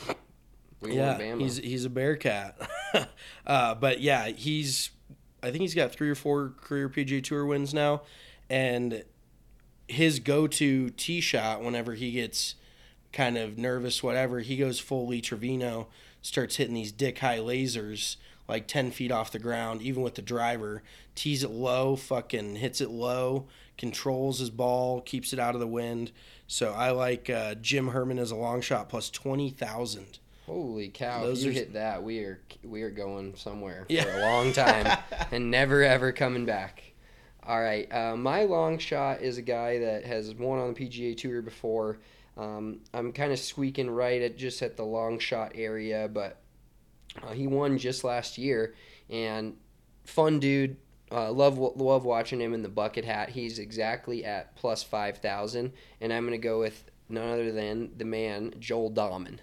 [0.82, 2.58] we Yeah, he's he's a Bearcat.
[3.46, 4.92] uh, but yeah, he's
[5.44, 8.02] I think he's got three or four career PGA Tour wins now,
[8.50, 9.04] and
[9.88, 12.56] his go-to tee shot whenever he gets
[13.12, 15.88] kind of nervous, whatever, he goes full Lee Trevino,
[16.22, 18.16] starts hitting these dick high lasers
[18.48, 20.84] like ten feet off the ground, even with the driver,
[21.16, 25.68] tees it low, fucking hits it low, controls his ball, keeps it out of the
[25.68, 26.12] wind.
[26.48, 30.20] So I like uh, Jim Herman as a long shot plus twenty thousand.
[30.46, 31.22] Holy cow!
[31.24, 34.04] Those if you are- hit that, we are we are going somewhere Yeah.
[34.04, 34.98] for a long time
[35.32, 36.84] and never ever coming back.
[37.44, 41.16] All right, uh, my long shot is a guy that has won on the PGA
[41.18, 42.00] Tour before.
[42.38, 46.38] Um, I'm kind of squeaking right at just at the long shot area, but
[47.22, 48.76] uh, he won just last year,
[49.10, 49.56] and
[50.06, 50.78] fun dude.
[51.12, 53.30] Uh, love love watching him in the bucket hat.
[53.30, 58.06] He's exactly at plus five thousand, and I'm gonna go with none other than the
[58.06, 59.40] man Joel Dahmen.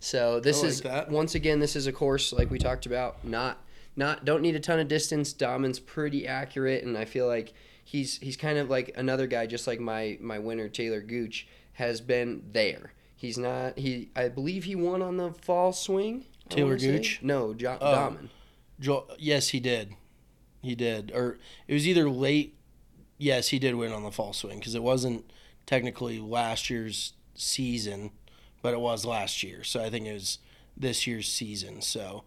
[0.00, 1.10] So this like is that.
[1.10, 3.24] once again this is a course like we talked about.
[3.24, 3.58] Not
[3.96, 5.32] not don't need a ton of distance.
[5.32, 7.52] Dahmen's pretty accurate, and I feel like
[7.84, 12.00] he's he's kind of like another guy, just like my my winner Taylor Gooch has
[12.00, 12.92] been there.
[13.14, 14.08] He's not he.
[14.16, 16.24] I believe he won on the fall swing.
[16.48, 16.92] Taylor wanna say.
[16.96, 17.20] Gooch?
[17.22, 17.54] No, oh.
[17.54, 17.86] jo- Oh.
[17.94, 18.28] Dahmen.
[18.80, 19.92] Joel, yes, he did.
[20.62, 21.12] He did.
[21.14, 21.38] Or
[21.68, 22.56] it was either late.
[23.18, 25.30] Yes, he did win on the fall swing because it wasn't
[25.66, 28.10] technically last year's season,
[28.62, 29.64] but it was last year.
[29.64, 30.38] So I think it was
[30.76, 31.82] this year's season.
[31.82, 32.24] So,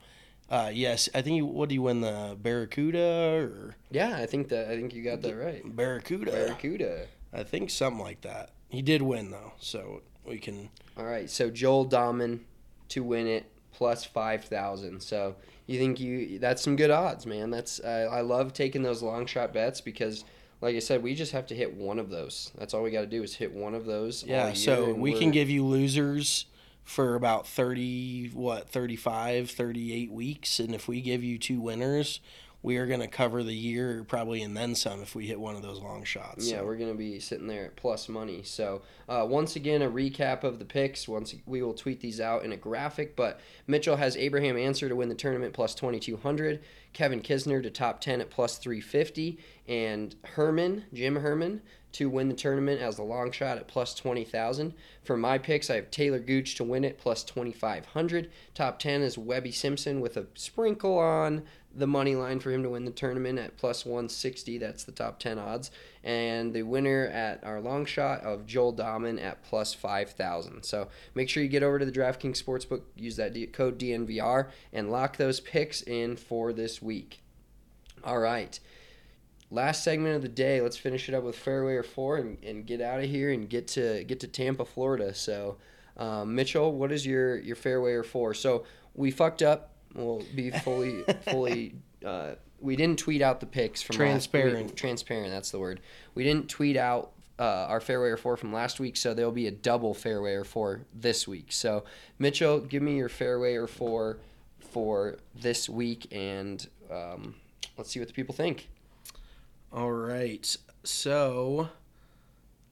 [0.50, 1.36] uh, yes, I think.
[1.36, 5.04] He, what did he win the Barracuda or Yeah, I think that I think you
[5.04, 5.64] got that right.
[5.76, 6.32] Barracuda?
[6.32, 7.08] Barracuda.
[7.32, 8.52] I think something like that.
[8.70, 10.70] He did win though, so we can.
[10.98, 12.42] All right, so Joel Dahmen
[12.90, 15.02] to win it plus five thousand.
[15.02, 17.50] So you think you that's some good odds, man.
[17.50, 20.26] That's uh, I love taking those long shot bets because,
[20.62, 22.52] like I said, we just have to hit one of those.
[22.58, 24.24] That's all we got to do is hit one of those.
[24.24, 26.46] Yeah, so we can give you losers
[26.84, 32.20] for about 30 what 35 38 weeks and if we give you two winners
[32.64, 35.56] we are going to cover the year probably and then some if we hit one
[35.56, 38.42] of those long shots Yeah, So, we're gonna be sitting there at plus money.
[38.44, 41.08] So uh, once again, a recap of the picks.
[41.08, 43.16] Once we will tweet these out in a graphic.
[43.16, 46.62] But Mitchell has Abraham Ancer to win the tournament plus twenty two hundred.
[46.94, 51.62] Kevin Kisner to top ten at plus three fifty, and Herman Jim Herman
[51.94, 54.74] to win the tournament as the long shot at plus twenty thousand.
[55.04, 58.32] For my picks, I have Taylor Gooch to win it plus twenty five hundred.
[58.54, 61.44] Top ten is Webby Simpson with a sprinkle on
[61.76, 64.58] the money line for him to win the tournament at plus 160.
[64.60, 65.72] That's the top 10 odds.
[66.04, 70.64] And the winner at our long shot of Joel Dahmen at plus 5,000.
[70.64, 74.92] So make sure you get over to the DraftKings Sportsbook, use that code DNVR, and
[74.92, 77.22] lock those picks in for this week.
[78.04, 78.60] All right.
[79.50, 80.62] Last segment of the day.
[80.62, 83.50] Let's finish it up with fairway or four and, and get out of here and
[83.50, 85.14] get to get to Tampa, Florida.
[85.14, 85.58] So,
[85.96, 88.34] um, Mitchell, what is your your fairway or four?
[88.34, 88.66] So
[88.96, 89.73] we fucked up.
[89.96, 91.76] We'll be fully fully.
[92.06, 94.70] Uh, we didn't tweet out the picks from last- Transparent.
[94.72, 95.32] we- transparent.
[95.32, 95.80] That's the word.
[96.16, 99.48] We didn't tweet out uh, our fairway or four from last week, so there'll be
[99.48, 101.52] a double fairway or four this week.
[101.52, 101.84] So
[102.20, 104.18] Mitchell, give me your fairway or four
[104.60, 107.36] for this week, and um,
[107.78, 108.70] let's see what the people think.
[109.72, 111.70] all right so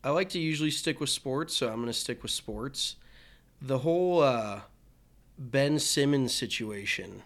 [0.04, 2.96] i like to usually stick with sports so i'm going to stick with sports
[3.62, 4.60] the whole uh,
[5.50, 7.24] ben simmons situation.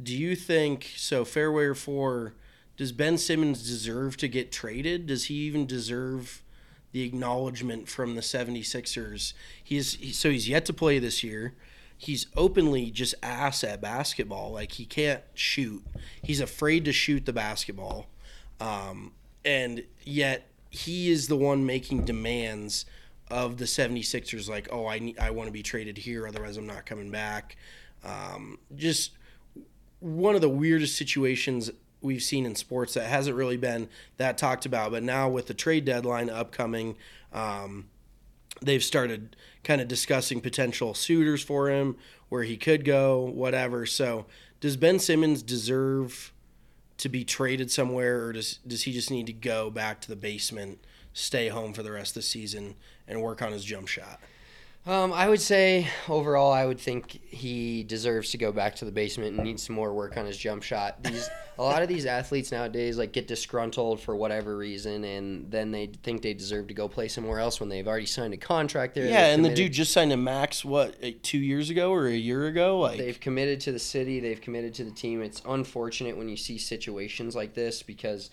[0.00, 2.34] Do you think so fairway or four
[2.76, 5.06] does ben simmons deserve to get traded?
[5.06, 6.42] Does he even deserve
[6.90, 11.54] the acknowledgement from the 76ers he's he, so he's yet to play this year.
[11.96, 14.52] He's openly just ass at basketball.
[14.52, 15.84] Like he can't shoot.
[16.22, 18.06] He's afraid to shoot the basketball.
[18.60, 19.12] Um,
[19.44, 22.84] and yet he is the one making demands
[23.30, 26.66] of the 76ers like oh i need i want to be traded here otherwise i'm
[26.66, 27.56] not coming back
[28.04, 29.12] um, just
[30.00, 31.70] one of the weirdest situations
[32.02, 34.92] we've seen in sports that hasn't really been that talked about.
[34.92, 36.96] But now with the trade deadline upcoming,
[37.32, 37.86] um,
[38.60, 41.96] they've started kind of discussing potential suitors for him,
[42.28, 43.86] where he could go, whatever.
[43.86, 44.26] So
[44.60, 46.32] does Ben Simmons deserve
[46.98, 50.16] to be traded somewhere, or does does he just need to go back to the
[50.16, 52.76] basement, stay home for the rest of the season,
[53.08, 54.20] and work on his jump shot?
[54.86, 58.92] Um, I would say overall, I would think he deserves to go back to the
[58.92, 61.02] basement and needs some more work on his jump shot.
[61.02, 65.70] These a lot of these athletes nowadays like get disgruntled for whatever reason, and then
[65.70, 68.94] they think they deserve to go play somewhere else when they've already signed a contract
[68.94, 69.06] there.
[69.06, 72.12] Yeah, and the dude just signed a max what eh, two years ago or a
[72.12, 75.22] year ago, like they've committed to the city, they've committed to the team.
[75.22, 78.28] It's unfortunate when you see situations like this because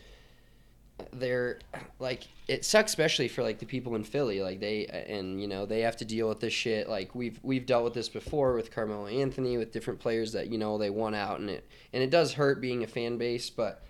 [1.14, 1.60] they're
[2.00, 5.66] like it sucks especially for like the people in Philly like they and you know
[5.66, 8.72] they have to deal with this shit like we've we've dealt with this before with
[8.72, 12.10] Carmelo Anthony with different players that you know they want out and it and it
[12.10, 13.84] does hurt being a fan base but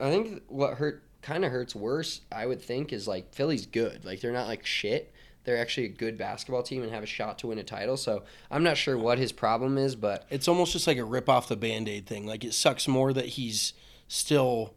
[0.00, 4.04] I think what hurt kind of hurts worse I would think is like Philly's good
[4.04, 5.12] like they're not like shit
[5.44, 8.22] they're actually a good basketball team and have a shot to win a title so
[8.50, 11.48] I'm not sure what his problem is but it's almost just like a rip off
[11.48, 12.26] the band aid thing.
[12.26, 13.72] Like it sucks more that he's
[14.08, 14.74] still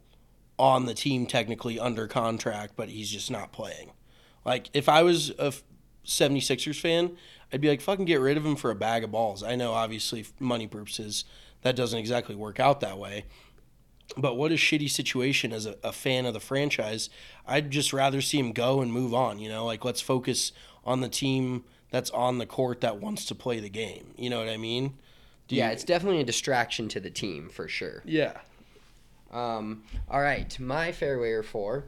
[0.57, 3.91] on the team technically under contract, but he's just not playing.
[4.45, 5.53] Like if I was a
[6.05, 7.17] 76ers fan,
[7.51, 9.43] I'd be like, fucking get rid of him for a bag of balls.
[9.43, 11.25] I know obviously money purposes
[11.61, 13.25] that doesn't exactly work out that way.
[14.17, 17.09] But what a shitty situation as a, a fan of the franchise.
[17.47, 20.51] I'd just rather see him go and move on, you know, like let's focus
[20.85, 24.13] on the team that's on the court that wants to play the game.
[24.15, 24.93] You know what I mean?
[25.47, 28.39] Do yeah you- it's definitely a distraction to the team for sure yeah.
[29.35, 31.85] Um, all right, my fairway or four.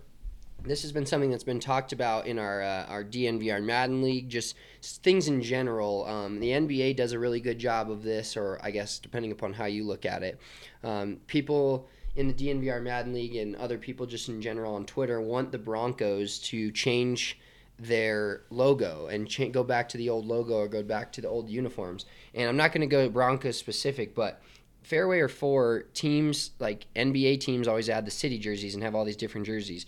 [0.64, 4.28] This has been something that's been talked about in our uh, our DNVR Madden League,
[4.28, 6.06] just things in general.
[6.06, 9.54] Um, the NBA does a really good job of this, or I guess depending upon
[9.54, 10.39] how you look at it.
[10.84, 11.88] Um, people
[12.18, 15.60] in the DNVR Madden League and other people just in general on Twitter want the
[15.60, 17.39] Broncos to change
[17.80, 21.28] their logo and cha- go back to the old logo or go back to the
[21.28, 22.06] old uniforms.
[22.34, 24.41] And I'm not going to go Broncos specific, but
[24.88, 29.04] fairway or four teams like NBA teams always add the city jerseys and have all
[29.04, 29.86] these different jerseys.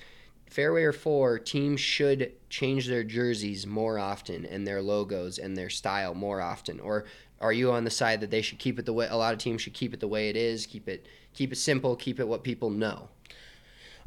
[0.48, 5.70] Fairway or four teams should change their jerseys more often and their logos and their
[5.70, 6.82] style more often.
[6.82, 7.06] Or
[7.40, 9.40] are you on the side that they should keep it the way a lot of
[9.40, 12.28] teams should keep it the way it is, keep it keep it simple, keep it
[12.28, 13.08] what people know?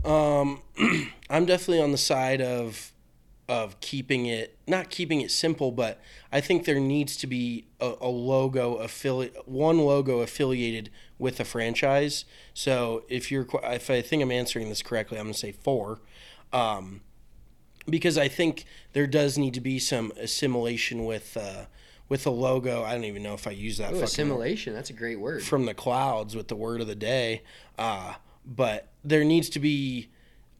[0.04, 0.60] Um,
[1.30, 2.91] I'm definitely on the side of
[3.48, 7.94] of keeping it not keeping it simple, but I think there needs to be a,
[8.00, 12.24] a logo affiliate one logo affiliated with a franchise.
[12.54, 16.00] So if you're if I think I'm answering this correctly, I'm gonna say four.
[16.52, 17.00] Um,
[17.88, 21.66] because I think there does need to be some assimilation with uh,
[22.08, 22.84] with a logo.
[22.84, 23.94] I don't even know if I use that.
[23.94, 25.42] Ooh, assimilation, that's a great word.
[25.42, 27.42] from the clouds with the word of the day.
[27.78, 28.14] Uh,
[28.44, 30.10] but there needs to be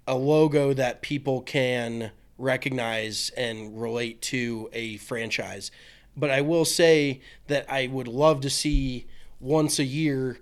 [0.07, 2.11] a logo that people can
[2.43, 5.71] recognize and relate to a franchise.
[6.17, 9.07] But I will say that I would love to see
[9.41, 10.39] once a year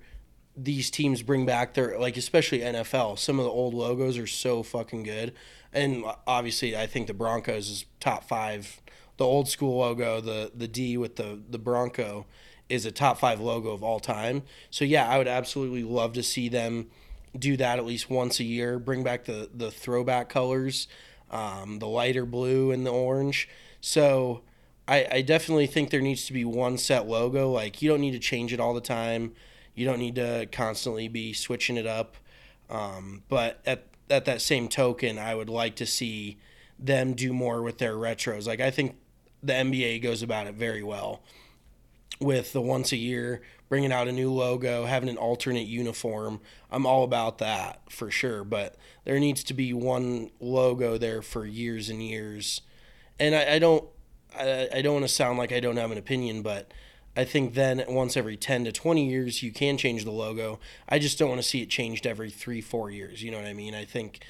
[0.57, 3.19] these teams bring back their like especially NFL.
[3.19, 5.33] Some of the old logos are so fucking good.
[5.73, 8.81] And obviously I think the Broncos is top 5.
[9.19, 12.27] The old school logo, the the D with the the Bronco
[12.69, 14.43] is a top 5 logo of all time.
[14.71, 16.91] So yeah, I would absolutely love to see them
[17.39, 20.89] do that at least once a year, bring back the the throwback colors,
[21.31, 23.49] um, the lighter blue and the orange.
[23.81, 24.43] So
[24.87, 27.51] I, I definitely think there needs to be one set logo.
[27.51, 29.33] Like you don't need to change it all the time.
[29.75, 32.17] You don't need to constantly be switching it up.
[32.69, 36.39] Um, but at at that same token, I would like to see
[36.79, 38.47] them do more with their retros.
[38.47, 38.97] Like I think
[39.43, 41.23] the NBA goes about it very well
[42.21, 46.41] with the once a year bringing out a new logo, having an alternate uniform.
[46.73, 48.43] I'm all about that for sure.
[48.43, 52.63] But there needs to be one logo there for years and years.
[53.21, 53.85] And I, I don't,
[54.37, 56.73] I, I don't want to sound like I don't have an opinion, but
[57.17, 60.59] I think then once every 10 to 20 years, you can change the logo.
[60.89, 63.23] I just don't want to see it changed every three, four years.
[63.23, 63.77] You know what I mean?
[63.77, 64.25] I think,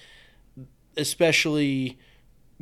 [0.98, 1.98] especially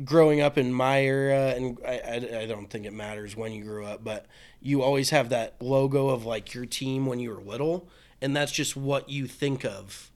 [0.03, 3.63] growing up in my era, and I, I, I don't think it matters when you
[3.63, 4.25] grew up, but
[4.61, 7.89] you always have that logo of like your team when you were little,
[8.21, 10.11] and that's just what you think of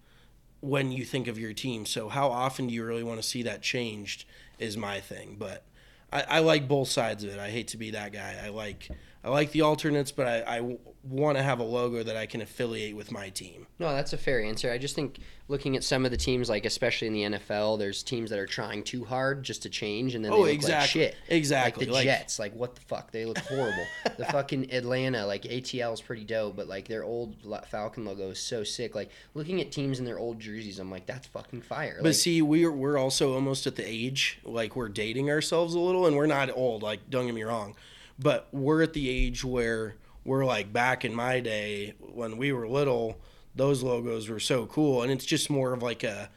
[0.62, 1.86] when you think of your team.
[1.86, 4.26] So how often do you really want to see that changed
[4.60, 5.36] is my thing.
[5.38, 5.66] But
[6.12, 7.40] I, I like both sides of it.
[7.40, 8.42] I hate to be that guy.
[8.44, 8.90] I like
[9.24, 12.42] I like the alternates, but I, I want to have a logo that I can
[12.42, 13.68] affiliate with my team.
[13.80, 14.70] No, that's a fair answer.
[14.72, 18.04] I just think looking at some of the teams, like especially in the NFL, there's
[18.04, 20.56] teams that are trying too hard just to change, and then they Oh, look like
[20.56, 21.02] exactly.
[21.02, 21.16] shit.
[21.30, 21.86] Exactly.
[21.86, 23.12] Like the Like- Jets, like what the fuck?
[23.12, 23.86] They look horrible.
[24.18, 27.36] the fucking Atlanta, like ATL is pretty dope, but like their old
[27.70, 28.94] Falcon logo is so sick.
[28.94, 31.96] Like looking at teams in their old jerseys, I'm like, that's fucking fire.
[32.00, 35.80] But Like, see, we're we're also almost at the age like we're dating ourselves a
[35.80, 36.84] little, and we're not old.
[36.84, 37.76] Like, don't get me wrong,
[38.20, 39.96] but we're at the age where
[40.26, 43.20] we're like back in my day when we were little.
[43.56, 46.30] Those logos were so cool, and it's just more of like a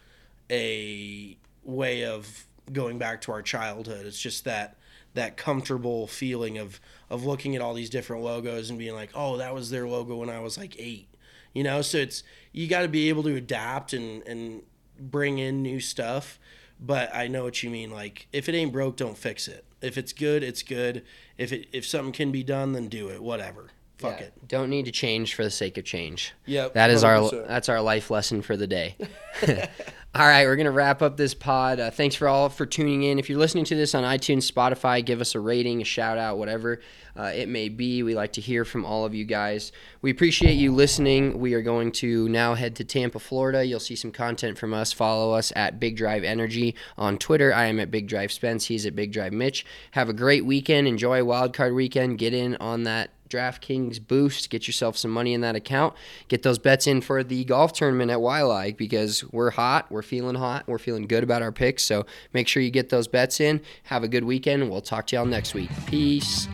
[0.50, 4.06] a way of going back to our childhood.
[4.06, 4.76] It's just that
[5.14, 9.38] that comfortable feeling of of looking at all these different logos and being like, oh,
[9.38, 11.08] that was their logo when I was like eight.
[11.54, 12.22] You know, so it's
[12.52, 14.62] you got to be able to adapt and and
[14.98, 16.38] bring in new stuff.
[16.78, 17.90] But I know what you mean.
[17.90, 19.64] Like, if it ain't broke, don't fix it.
[19.82, 21.04] If it's good, it's good.
[21.38, 23.22] If it if something can be done, then do it.
[23.22, 23.68] Whatever.
[23.98, 24.48] Fuck yeah, it.
[24.48, 26.34] Don't need to change for the sake of change.
[26.44, 27.48] Yep, That is our 100%.
[27.48, 28.94] that's our life lesson for the day.
[30.18, 31.78] all right, we're gonna wrap up this pod.
[31.78, 33.18] Uh, thanks for all for tuning in.
[33.18, 36.38] If you're listening to this on iTunes, Spotify, give us a rating, a shout out,
[36.38, 36.80] whatever
[37.18, 38.02] uh, it may be.
[38.02, 39.72] We like to hear from all of you guys.
[40.00, 41.38] We appreciate you listening.
[41.38, 43.62] We are going to now head to Tampa, Florida.
[43.64, 44.90] You'll see some content from us.
[44.90, 47.52] Follow us at Big Drive Energy on Twitter.
[47.52, 48.66] I am at Big Drive Spence.
[48.66, 49.66] He's at Big Drive Mitch.
[49.90, 50.88] Have a great weekend.
[50.88, 52.16] Enjoy Wildcard Weekend.
[52.16, 54.50] Get in on that DraftKings boost.
[54.50, 55.94] Get yourself some money in that account.
[56.28, 59.90] Get those bets in for the golf tournament at Waialae because we're hot.
[59.90, 60.66] We're feeling hot.
[60.66, 61.82] We're feeling good about our picks.
[61.82, 63.60] So make sure you get those bets in.
[63.84, 64.70] Have a good weekend.
[64.70, 65.70] We'll talk to y'all next week.
[65.86, 66.48] Peace.